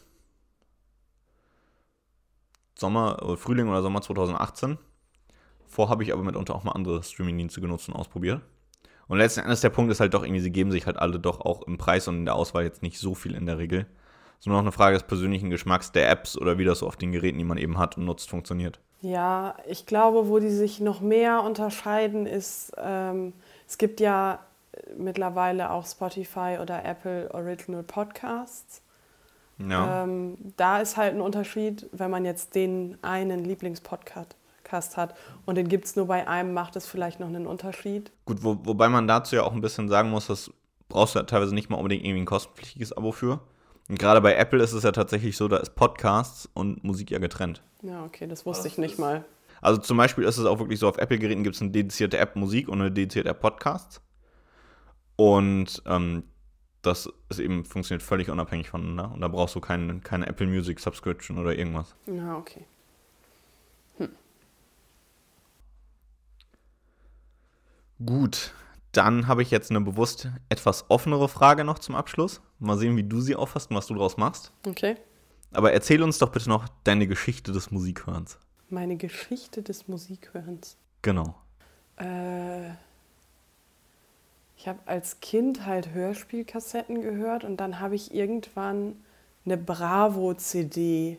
Sommer, 2.79 3.23
oder 3.23 3.37
Frühling 3.37 3.69
oder 3.69 3.83
Sommer 3.83 4.03
2018. 4.03 4.79
Vor 5.67 5.89
habe 5.89 6.03
ich 6.03 6.13
aber 6.13 6.23
mitunter 6.23 6.55
auch 6.55 6.65
mal 6.65 6.73
andere 6.73 7.03
Streaming-Dienste 7.03 7.61
genutzt 7.61 7.89
und 7.89 7.95
ausprobiert. 7.97 8.43
Und 9.11 9.19
letzten 9.19 9.41
Endes 9.41 9.61
der 9.61 9.71
Punkt 9.71 9.93
ist 9.93 10.01
halt 10.01 10.15
doch 10.15 10.23
irgendwie, 10.23 10.41
sie 10.41 10.53
geben 10.53 10.71
sich 10.71 10.87
halt 10.87 10.97
alle 10.97 11.19
doch 11.19 11.41
auch 11.41 11.63
im 11.63 11.77
Preis 11.77 12.09
und 12.09 12.17
in 12.17 12.25
der 12.25 12.37
Auswahl 12.37 12.65
jetzt 12.65 12.83
nicht 12.83 12.99
so 12.99 13.15
viel 13.15 13.35
in 13.35 13.45
der 13.45 13.59
Regel 13.59 13.87
ist 14.41 14.47
nur 14.47 14.57
noch 14.57 14.63
eine 14.63 14.73
Frage 14.73 14.97
des 14.97 15.07
persönlichen 15.07 15.51
Geschmacks 15.51 15.93
der 15.93 16.11
Apps 16.11 16.37
oder 16.37 16.57
wie 16.57 16.65
das 16.65 16.79
so 16.79 16.87
auf 16.87 16.97
den 16.97 17.13
Geräten, 17.13 17.37
die 17.37 17.45
man 17.45 17.59
eben 17.59 17.79
hat 17.79 17.99
und 17.99 18.07
nutzt, 18.07 18.31
funktioniert. 18.31 18.81
Ja, 19.03 19.55
ich 19.67 19.85
glaube, 19.85 20.29
wo 20.29 20.39
die 20.39 20.51
sich 20.51 20.81
noch 20.81 21.03
mehr 21.03 21.43
unterscheiden, 21.43 22.25
ist, 22.25 22.73
ähm, 22.79 23.35
es 23.69 23.77
gibt 23.77 24.01
ja 24.01 24.41
mittlerweile 24.97 25.71
auch 25.71 25.87
Spotify 25.87 26.59
oder 26.61 26.85
Apple 26.87 27.29
Original 27.35 27.83
Podcasts. 27.83 28.81
Ja. 29.59 30.05
Ähm, 30.05 30.39
da 30.57 30.81
ist 30.81 30.97
halt 30.97 31.15
ein 31.15 31.21
Unterschied, 31.21 31.87
wenn 31.93 32.11
man 32.11 32.25
jetzt 32.25 32.55
den 32.55 32.97
einen 33.03 33.45
Lieblingspodcast 33.45 34.35
hat 34.73 35.17
und 35.47 35.57
den 35.57 35.69
gibt 35.69 35.85
es 35.85 35.97
nur 35.97 36.07
bei 36.07 36.27
einem, 36.27 36.55
macht 36.55 36.77
es 36.77 36.87
vielleicht 36.87 37.21
noch 37.21 37.29
einen 37.29 37.47
Unterschied. 37.47 38.13
Gut, 38.25 38.43
wo, 38.43 38.59
wobei 38.65 38.89
man 38.89 39.07
dazu 39.07 39.37
ja 39.37 39.43
auch 39.43 39.53
ein 39.53 39.61
bisschen 39.61 39.89
sagen 39.89 40.11
muss, 40.11 40.27
das 40.27 40.51
brauchst 40.89 41.15
du 41.15 41.21
ja 41.21 41.25
teilweise 41.25 41.55
nicht 41.55 41.71
mal 41.71 41.77
unbedingt 41.77 42.05
irgendwie 42.05 42.23
ein 42.23 42.27
kostenpflichtiges 42.27 42.93
Abo 42.93 43.13
für. 43.13 43.41
Und 43.89 43.99
gerade 43.99 44.21
bei 44.21 44.35
Apple 44.35 44.63
ist 44.63 44.73
es 44.73 44.85
ja 44.85 44.93
tatsächlich 44.93 45.37
so, 45.37 45.49
da 45.49 45.57
ist 45.57 45.75
Podcasts 45.75 46.49
und 46.55 46.85
Musik 46.85 47.11
ja 47.11 47.19
getrennt. 47.19 47.63
Ja, 47.83 48.05
okay, 48.05 48.27
das 48.27 48.47
wusste 48.47 48.69
ich 48.69 48.79
nicht 48.79 48.99
mal. 48.99 49.25
Also 49.61 49.81
zum 49.81 49.97
Beispiel 49.97 50.25
ist 50.25 50.39
es 50.39 50.47
auch 50.47 50.59
wirklich 50.59 50.79
so, 50.79 50.89
auf 50.89 50.99
Apple-Geräten 50.99 51.43
gibt 51.43 51.57
es 51.57 51.63
eine 51.63 51.71
dedizierte 51.71 52.19
App 52.19 52.37
Musik 52.37 52.69
und 52.69 52.81
eine 52.81 52.91
dedizierte 52.91 53.31
App 53.31 53.41
Podcasts. 53.41 54.01
Und 55.17 55.83
ähm, 55.87 56.25
das 56.83 57.11
ist 57.29 57.41
eben 57.41 57.65
funktioniert 57.65 58.03
völlig 58.03 58.31
unabhängig 58.31 58.71
voneinander. 58.71 59.13
Und 59.13 59.21
da 59.21 59.29
brauchst 59.29 59.55
du 59.55 59.61
keine, 59.61 60.01
keine 60.01 60.27
Apple 60.27 60.47
Music 60.47 60.81
Subscription 60.81 61.39
oder 61.39 61.57
irgendwas. 61.57 61.95
Na, 62.07 62.39
okay. 62.39 62.67
Gut, 68.05 68.55
dann 68.93 69.29
habe 69.29 69.43
ich 69.43 69.51
jetzt 69.51 69.71
eine 69.71 69.81
bewusst 69.81 70.29
etwas 70.49 70.87
offenere 70.89 71.29
Frage 71.29 71.65
noch 71.65 71.79
zum 71.79 71.95
Abschluss. 71.95 72.41
Mal 72.59 72.79
sehen, 72.79 72.97
wie 72.97 73.05
du 73.05 73.21
sie 73.21 73.37
auffasst 73.37 73.71
und 73.71 73.77
was 73.77 73.87
du 73.87 73.95
daraus 73.95 74.17
machst. 74.17 74.53
Okay. 74.67 74.97
Aber 75.53 75.73
erzähl 75.73 76.03
uns 76.03 76.19
doch 76.19 76.31
bitte 76.31 76.49
noch 76.49 76.69
deine 76.85 77.07
Geschichte 77.07 77.53
des 77.53 77.71
Musikhörens. 77.71 78.39
Meine 78.69 78.97
Geschichte 78.97 79.63
des 79.63 79.89
Musikhörens. 79.89 80.77
Genau. 81.03 81.35
Äh, 81.97 82.71
ich 84.57 84.69
habe 84.69 84.79
als 84.87 85.21
Kind 85.21 85.67
halt 85.67 85.93
Hörspielkassetten 85.93 87.03
gehört 87.03 87.45
und 87.45 87.57
dann 87.59 87.81
habe 87.81 87.95
ich 87.95 88.15
irgendwann 88.15 88.97
eine 89.45 89.57
Bravo-CD 89.57 91.19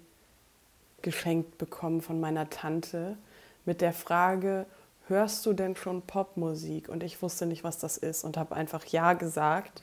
geschenkt 1.02 1.58
bekommen 1.58 2.02
von 2.02 2.20
meiner 2.20 2.50
Tante 2.50 3.18
mit 3.66 3.82
der 3.82 3.94
Frage, 3.94 4.66
hörst 5.12 5.46
du 5.46 5.54
denn 5.54 5.76
schon 5.76 6.02
Popmusik? 6.04 6.90
Und 6.90 7.04
ich 7.04 7.22
wusste 7.22 7.46
nicht, 7.46 7.64
was 7.64 7.78
das 7.78 7.98
ist 7.98 8.24
und 8.24 8.38
habe 8.38 8.56
einfach 8.56 8.86
Ja 8.86 9.14
gesagt. 9.14 9.82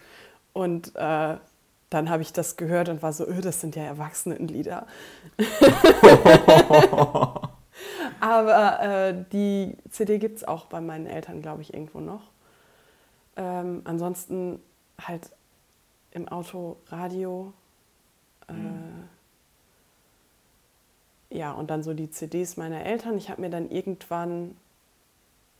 Und 0.52 0.94
äh, 0.96 1.36
dann 1.90 2.10
habe 2.10 2.22
ich 2.22 2.32
das 2.32 2.56
gehört 2.56 2.88
und 2.88 3.02
war 3.02 3.12
so, 3.12 3.26
öh, 3.26 3.40
das 3.40 3.60
sind 3.60 3.76
ja 3.76 3.84
Erwachsenenlieder. 3.84 4.86
Aber 8.20 8.80
äh, 8.82 9.24
die 9.32 9.76
CD 9.90 10.18
gibt 10.18 10.38
es 10.38 10.44
auch 10.48 10.66
bei 10.66 10.80
meinen 10.80 11.06
Eltern, 11.06 11.42
glaube 11.42 11.62
ich, 11.62 11.72
irgendwo 11.72 12.00
noch. 12.00 12.22
Ähm, 13.36 13.82
ansonsten 13.84 14.60
halt 15.00 15.30
im 16.12 16.28
Auto 16.28 16.76
Radio. 16.88 17.52
Äh, 18.48 18.54
Ja, 21.30 21.52
und 21.52 21.70
dann 21.70 21.82
so 21.82 21.94
die 21.94 22.10
CDs 22.10 22.56
meiner 22.56 22.84
Eltern. 22.84 23.16
Ich 23.18 23.28
habe 23.30 23.42
mir 23.42 23.50
dann 23.50 23.70
irgendwann 23.70 24.56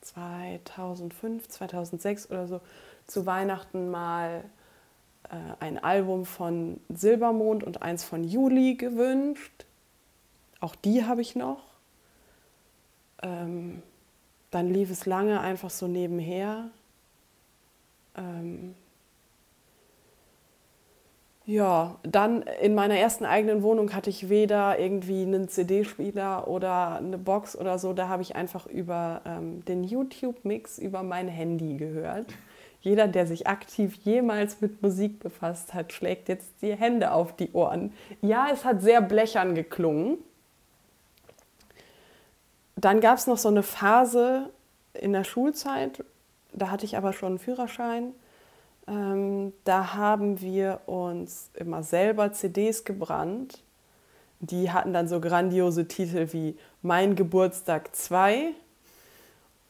2005, 0.00 1.48
2006 1.48 2.30
oder 2.30 2.46
so 2.46 2.60
zu 3.06 3.26
Weihnachten 3.26 3.90
mal 3.90 4.44
äh, 5.24 5.36
ein 5.60 5.82
Album 5.82 6.24
von 6.24 6.80
Silbermond 6.88 7.64
und 7.64 7.82
eins 7.82 8.04
von 8.04 8.24
Juli 8.24 8.74
gewünscht. 8.74 9.66
Auch 10.60 10.74
die 10.74 11.04
habe 11.04 11.20
ich 11.20 11.36
noch. 11.36 11.62
Ähm, 13.22 13.82
dann 14.50 14.72
lief 14.72 14.90
es 14.90 15.06
lange 15.06 15.40
einfach 15.40 15.70
so 15.70 15.86
nebenher. 15.86 16.70
Ähm, 18.16 18.74
ja, 21.48 21.96
dann 22.02 22.42
in 22.42 22.74
meiner 22.74 22.98
ersten 22.98 23.24
eigenen 23.24 23.62
Wohnung 23.62 23.94
hatte 23.94 24.10
ich 24.10 24.28
weder 24.28 24.78
irgendwie 24.78 25.22
einen 25.22 25.48
CD-Spieler 25.48 26.46
oder 26.46 26.96
eine 26.96 27.16
Box 27.16 27.56
oder 27.56 27.78
so. 27.78 27.94
Da 27.94 28.08
habe 28.08 28.20
ich 28.20 28.36
einfach 28.36 28.66
über 28.66 29.22
ähm, 29.24 29.64
den 29.64 29.82
YouTube-Mix 29.82 30.76
über 30.78 31.02
mein 31.02 31.26
Handy 31.26 31.78
gehört. 31.78 32.34
Jeder, 32.82 33.08
der 33.08 33.26
sich 33.26 33.46
aktiv 33.46 33.94
jemals 34.04 34.60
mit 34.60 34.82
Musik 34.82 35.20
befasst 35.20 35.72
hat, 35.72 35.94
schlägt 35.94 36.28
jetzt 36.28 36.52
die 36.60 36.76
Hände 36.76 37.12
auf 37.12 37.34
die 37.34 37.50
Ohren. 37.52 37.94
Ja, 38.20 38.48
es 38.52 38.66
hat 38.66 38.82
sehr 38.82 39.00
blechern 39.00 39.54
geklungen. 39.54 40.18
Dann 42.76 43.00
gab 43.00 43.16
es 43.16 43.26
noch 43.26 43.38
so 43.38 43.48
eine 43.48 43.62
Phase 43.62 44.50
in 44.92 45.14
der 45.14 45.24
Schulzeit, 45.24 46.04
da 46.52 46.70
hatte 46.70 46.84
ich 46.84 46.98
aber 46.98 47.14
schon 47.14 47.28
einen 47.28 47.38
Führerschein. 47.38 48.12
Ähm, 48.88 49.52
da 49.64 49.94
haben 49.94 50.40
wir 50.40 50.80
uns 50.86 51.50
immer 51.54 51.82
selber 51.82 52.32
CDs 52.32 52.84
gebrannt. 52.84 53.62
Die 54.40 54.70
hatten 54.70 54.92
dann 54.92 55.08
so 55.08 55.20
grandiose 55.20 55.88
Titel 55.88 56.28
wie 56.32 56.56
Mein 56.80 57.16
Geburtstag 57.16 57.94
2. 57.94 58.52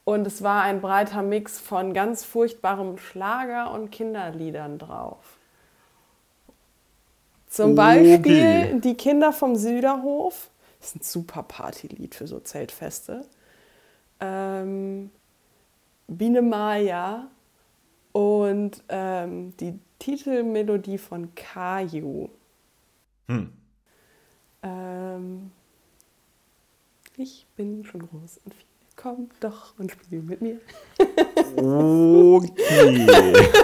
Und 0.05 0.27
es 0.27 0.43
war 0.43 0.63
ein 0.63 0.81
breiter 0.81 1.23
Mix 1.23 1.59
von 1.59 1.93
ganz 1.93 2.25
furchtbarem 2.25 2.99
Schlager 2.99 3.73
und 3.73 3.91
Kinderliedern 3.91 4.79
drauf. 4.79 5.39
Zum 7.49 7.75
Beispiel 7.75 8.19
Okay. 8.19 8.81
Die 8.81 8.95
Kinder 8.95 9.33
vom 9.33 9.57
Süderhof. 9.57 10.51
Das 10.81 10.91
ist 10.91 10.97
ein 10.97 11.03
super 11.03 11.43
Partylied 11.43 12.15
für 12.15 12.27
so 12.27 12.39
Zeltfeste. 12.41 13.25
Ähm, 14.21 15.11
Biene 16.07 16.43
Maya 16.43 17.29
und 18.19 18.83
ähm, 18.89 19.57
die 19.59 19.79
Titelmelodie 20.01 20.99
von 20.99 21.33
Caillou. 21.37 22.29
Hm. 23.29 23.53
Ähm, 24.65 25.53
ich 27.17 27.47
bin 27.55 27.85
schon 27.85 28.01
groß 28.09 28.41
und 28.45 28.55
viel. 28.55 28.65
Komm 28.97 29.29
doch 29.39 29.79
und 29.79 29.93
spiel 29.93 30.21
mit 30.23 30.43
mir. 30.43 30.61
Okay. 31.57 33.49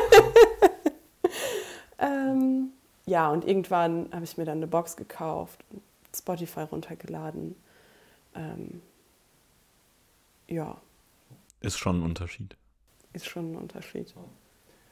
Ähm, 1.98 2.70
ja, 3.06 3.30
und 3.30 3.46
irgendwann 3.46 4.08
habe 4.12 4.24
ich 4.24 4.36
mir 4.36 4.44
dann 4.44 4.58
eine 4.58 4.66
Box 4.66 4.96
gekauft, 4.96 5.64
Spotify 6.14 6.60
runtergeladen. 6.62 7.54
Ähm, 8.34 8.82
ja, 10.48 10.76
Ist 11.60 11.78
schon 11.78 12.00
ein 12.00 12.02
Unterschied. 12.02 12.56
ist 13.12 13.26
schon 13.26 13.52
ein 13.52 13.56
Unterschied. 13.56 14.12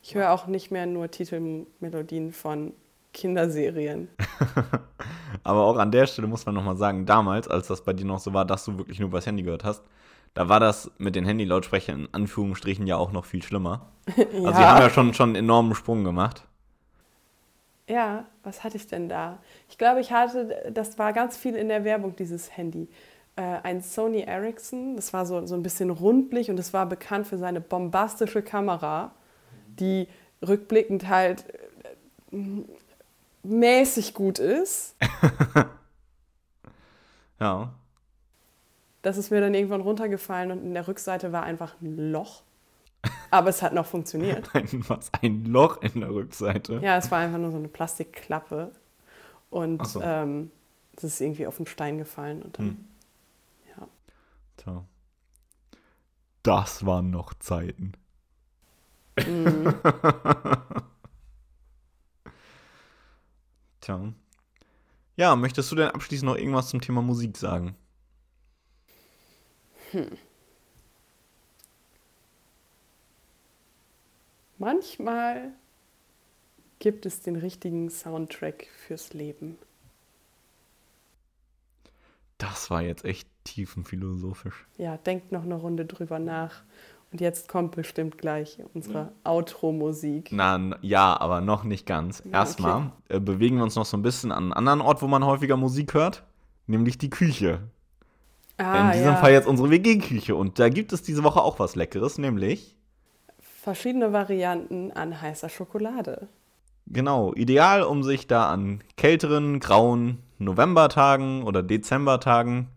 Ich 0.02 0.14
höre 0.16 0.32
auch 0.32 0.46
nicht 0.46 0.70
mehr 0.70 0.86
nur 0.86 1.10
Titelmelodien 1.10 2.32
von 2.32 2.72
Kinderserien. 3.12 4.08
Aber 5.44 5.62
auch 5.62 5.76
an 5.76 5.92
der 5.92 6.06
Stelle 6.06 6.26
muss 6.26 6.44
man 6.44 6.54
nochmal 6.54 6.76
sagen, 6.76 7.06
damals, 7.06 7.46
als 7.48 7.68
das 7.68 7.82
bei 7.82 7.92
dir 7.92 8.04
noch 8.04 8.18
so 8.18 8.34
war, 8.34 8.44
dass 8.44 8.64
du 8.64 8.78
wirklich 8.78 8.98
nur 8.98 9.08
übers 9.08 9.26
Handy 9.26 9.42
gehört 9.42 9.64
hast, 9.64 9.82
da 10.34 10.48
war 10.48 10.60
das 10.60 10.90
mit 10.98 11.14
den 11.14 11.24
Handy-Lautsprechern 11.24 12.00
in 12.00 12.08
Anführungsstrichen 12.12 12.86
ja 12.86 12.96
auch 12.96 13.12
noch 13.12 13.24
viel 13.24 13.42
schlimmer. 13.42 13.88
Also 14.16 14.58
die 14.58 14.64
haben 14.64 14.80
ja 14.80 14.90
schon, 14.90 15.14
schon 15.14 15.30
einen 15.30 15.36
enormen 15.36 15.74
Sprung 15.74 16.02
gemacht. 16.02 16.46
Ja, 17.88 18.26
was 18.42 18.64
hatte 18.64 18.76
ich 18.76 18.86
denn 18.86 19.08
da? 19.08 19.38
Ich 19.68 19.78
glaube, 19.78 20.00
ich 20.00 20.10
hatte, 20.10 20.72
das 20.72 20.98
war 20.98 21.12
ganz 21.12 21.36
viel 21.36 21.54
in 21.54 21.68
der 21.68 21.84
Werbung, 21.84 22.16
dieses 22.16 22.56
Handy. 22.56 22.88
Äh, 23.36 23.42
ein 23.62 23.82
Sony 23.82 24.22
Ericsson, 24.22 24.96
das 24.96 25.12
war 25.12 25.26
so, 25.26 25.46
so 25.46 25.54
ein 25.54 25.62
bisschen 25.62 25.90
rundlich 25.90 26.50
und 26.50 26.58
es 26.58 26.72
war 26.72 26.86
bekannt 26.86 27.26
für 27.26 27.38
seine 27.38 27.60
bombastische 27.60 28.42
Kamera, 28.42 29.12
die 29.78 30.08
rückblickend 30.46 31.08
halt 31.08 31.44
äh, 32.30 32.36
mäßig 33.42 34.14
gut 34.14 34.38
ist. 34.38 34.96
Ja. 37.40 37.72
Das 39.02 39.16
ist 39.16 39.30
mir 39.32 39.40
dann 39.40 39.52
irgendwann 39.54 39.80
runtergefallen 39.80 40.52
und 40.52 40.62
in 40.62 40.74
der 40.74 40.86
Rückseite 40.86 41.32
war 41.32 41.42
einfach 41.42 41.74
ein 41.80 42.12
Loch. 42.12 42.42
Aber 43.32 43.48
es 43.50 43.62
hat 43.62 43.72
noch 43.74 43.86
funktioniert. 43.86 44.48
Ein, 44.54 44.68
was? 44.88 45.10
Ein 45.22 45.44
Loch 45.46 45.82
in 45.82 46.00
der 46.02 46.10
Rückseite. 46.10 46.78
Ja, 46.80 46.98
es 46.98 47.10
war 47.10 47.18
einfach 47.18 47.38
nur 47.38 47.50
so 47.50 47.56
eine 47.56 47.66
Plastikklappe. 47.66 48.70
Und 49.50 49.84
so. 49.84 50.00
ähm, 50.00 50.52
es 50.96 51.02
ist 51.02 51.20
irgendwie 51.20 51.48
auf 51.48 51.56
den 51.56 51.66
Stein 51.66 51.98
gefallen. 51.98 52.42
Und 52.42 52.58
dann, 52.60 52.66
Hm. 52.66 52.84
ja. 53.76 53.88
Tja. 54.58 54.84
Das 56.44 56.86
waren 56.86 57.10
noch 57.10 57.34
Zeiten. 57.34 57.94
Mhm. 59.16 59.74
Tja. 63.80 64.12
Ja, 65.16 65.36
möchtest 65.36 65.70
du 65.70 65.76
denn 65.76 65.90
abschließend 65.90 66.30
noch 66.30 66.36
irgendwas 66.36 66.68
zum 66.68 66.80
Thema 66.80 67.02
Musik 67.02 67.36
sagen? 67.36 67.76
Manchmal 74.58 75.52
gibt 76.78 77.04
es 77.06 77.20
den 77.20 77.36
richtigen 77.36 77.90
Soundtrack 77.90 78.66
fürs 78.86 79.12
Leben. 79.12 79.58
Das 82.38 82.70
war 82.70 82.82
jetzt 82.82 83.04
echt 83.04 83.28
tiefenphilosophisch. 83.44 84.66
Ja, 84.78 84.96
denkt 84.96 85.30
noch 85.30 85.42
eine 85.44 85.54
Runde 85.54 85.84
drüber 85.84 86.18
nach. 86.18 86.62
Und 87.12 87.20
jetzt 87.20 87.46
kommt 87.48 87.76
bestimmt 87.76 88.16
gleich 88.16 88.58
unsere 88.72 89.12
Outro-Musik. 89.24 90.30
Na, 90.32 90.76
ja, 90.80 91.20
aber 91.20 91.42
noch 91.42 91.62
nicht 91.62 91.84
ganz. 91.86 92.22
Ja, 92.24 92.40
Erstmal 92.40 92.92
äh, 93.08 93.20
bewegen 93.20 93.56
wir 93.56 93.64
uns 93.64 93.76
noch 93.76 93.84
so 93.84 93.98
ein 93.98 94.02
bisschen 94.02 94.32
an 94.32 94.44
einen 94.44 94.52
anderen 94.54 94.80
Ort, 94.80 95.02
wo 95.02 95.06
man 95.08 95.24
häufiger 95.24 95.58
Musik 95.58 95.92
hört, 95.92 96.24
nämlich 96.66 96.96
die 96.96 97.10
Küche. 97.10 97.60
Ah, 98.56 98.86
In 98.86 98.92
diesem 98.92 99.12
ja. 99.12 99.16
Fall 99.16 99.32
jetzt 99.32 99.46
unsere 99.46 99.70
WG-Küche. 99.70 100.34
Und 100.34 100.58
da 100.58 100.70
gibt 100.70 100.92
es 100.94 101.02
diese 101.02 101.22
Woche 101.22 101.42
auch 101.42 101.58
was 101.58 101.76
Leckeres, 101.76 102.16
nämlich, 102.18 102.76
Verschiedene 103.40 104.12
Varianten 104.12 104.90
an 104.92 105.20
heißer 105.20 105.48
Schokolade. 105.48 106.28
genau, 106.86 107.32
ideal, 107.34 107.82
um 107.82 108.02
sich 108.02 108.26
da 108.26 108.50
an 108.50 108.82
kälteren, 108.96 109.60
grauen 109.60 110.18
Novembertagen 110.38 111.44
oder 111.44 111.62
Dezembertagen 111.62 112.68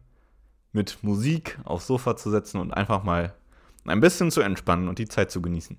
mit 0.73 0.99
Musik 1.03 1.57
aufs 1.63 1.87
Sofa 1.87 2.15
zu 2.17 2.29
setzen 2.29 2.59
und 2.59 2.71
einfach 2.71 3.03
mal 3.03 3.33
ein 3.89 3.99
bisschen 3.99 4.31
zu 4.31 4.41
entspannen 4.41 4.87
und 4.89 4.99
die 4.99 5.07
Zeit 5.07 5.31
zu 5.31 5.41
genießen. 5.41 5.77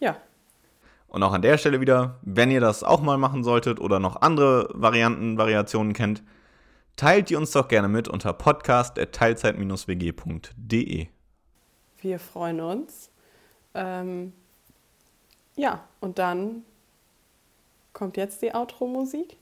Ja, 0.00 0.16
Und 1.08 1.22
auch 1.22 1.32
an 1.32 1.42
der 1.42 1.58
Stelle 1.58 1.80
wieder, 1.80 2.18
wenn 2.22 2.50
ihr 2.50 2.60
das 2.60 2.82
auch 2.82 3.02
mal 3.02 3.18
machen 3.18 3.44
solltet 3.44 3.78
oder 3.80 4.00
noch 4.00 4.22
andere 4.22 4.68
Varianten, 4.72 5.38
Variationen 5.38 5.92
kennt, 5.92 6.22
teilt 6.96 7.30
die 7.30 7.36
uns 7.36 7.52
doch 7.52 7.68
gerne 7.68 7.88
mit 7.88 8.08
unter 8.08 8.32
podcast.teilzeit-wg.de. 8.32 11.06
Wir 12.00 12.18
freuen 12.18 12.60
uns. 12.60 13.10
Ähm, 13.74 14.32
ja, 15.56 15.84
und 16.00 16.18
dann 16.18 16.62
kommt 17.92 18.16
jetzt 18.16 18.42
die 18.42 18.54
Outro-Musik. 18.54 19.36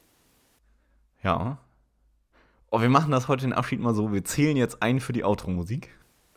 Ja. 1.22 1.58
Oh, 2.70 2.80
wir 2.80 2.88
machen 2.88 3.10
das 3.10 3.28
heute 3.28 3.46
den 3.46 3.52
Abschied 3.52 3.80
mal 3.80 3.94
so. 3.94 4.12
Wir 4.12 4.24
zählen 4.24 4.56
jetzt 4.56 4.82
ein 4.82 5.00
für 5.00 5.12
die 5.12 5.24
Outro-Musik. 5.24 5.90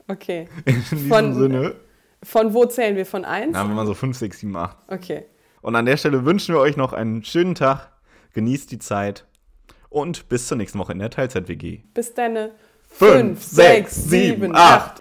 Okay. 0.08 0.48
In 0.66 0.76
diesem 0.76 1.08
Von- 1.08 1.34
Sinne. 1.34 1.76
Von 2.24 2.54
wo 2.54 2.66
zählen 2.66 2.96
wir? 2.96 3.06
Von 3.06 3.26
1? 3.26 3.52
Dann 3.52 3.60
haben 3.62 3.70
wir 3.70 3.76
mal 3.76 3.86
so 3.86 3.94
5, 3.94 4.18
6, 4.18 4.40
7, 4.40 4.56
8. 4.56 4.78
Okay. 4.88 5.26
Und 5.62 5.76
an 5.76 5.86
der 5.86 5.98
Stelle 5.98 6.24
wünschen 6.26 6.56
wir 6.56 6.62
euch 6.62 6.78
noch 6.78 6.94
einen 6.94 7.24
schönen 7.24 7.56
Tag. 7.56 7.92
Genießt 8.34 8.72
die 8.72 8.80
Zeit. 8.80 9.26
Und 9.90 10.28
bis 10.30 10.48
zur 10.48 10.58
nächsten 10.58 10.80
Woche 10.80 10.94
in 10.94 11.00
der 11.00 11.10
Teilzeit-WG. 11.10 11.82
Bis 11.94 12.14
dann. 12.14 12.50
Fünf, 12.88 13.44
sechs, 13.44 13.96
sieben, 13.96 14.56
acht. 14.56 15.00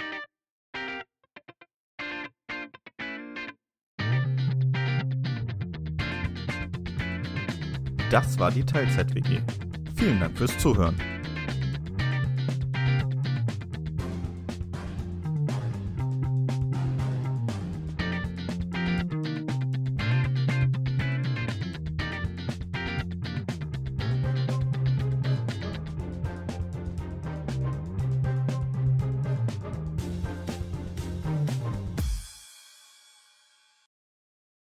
Das 8.10 8.38
war 8.38 8.50
die 8.50 8.64
Teilzeit-WG. 8.64 9.40
Vielen 9.96 10.20
Dank 10.20 10.36
fürs 10.36 10.56
Zuhören. 10.58 10.96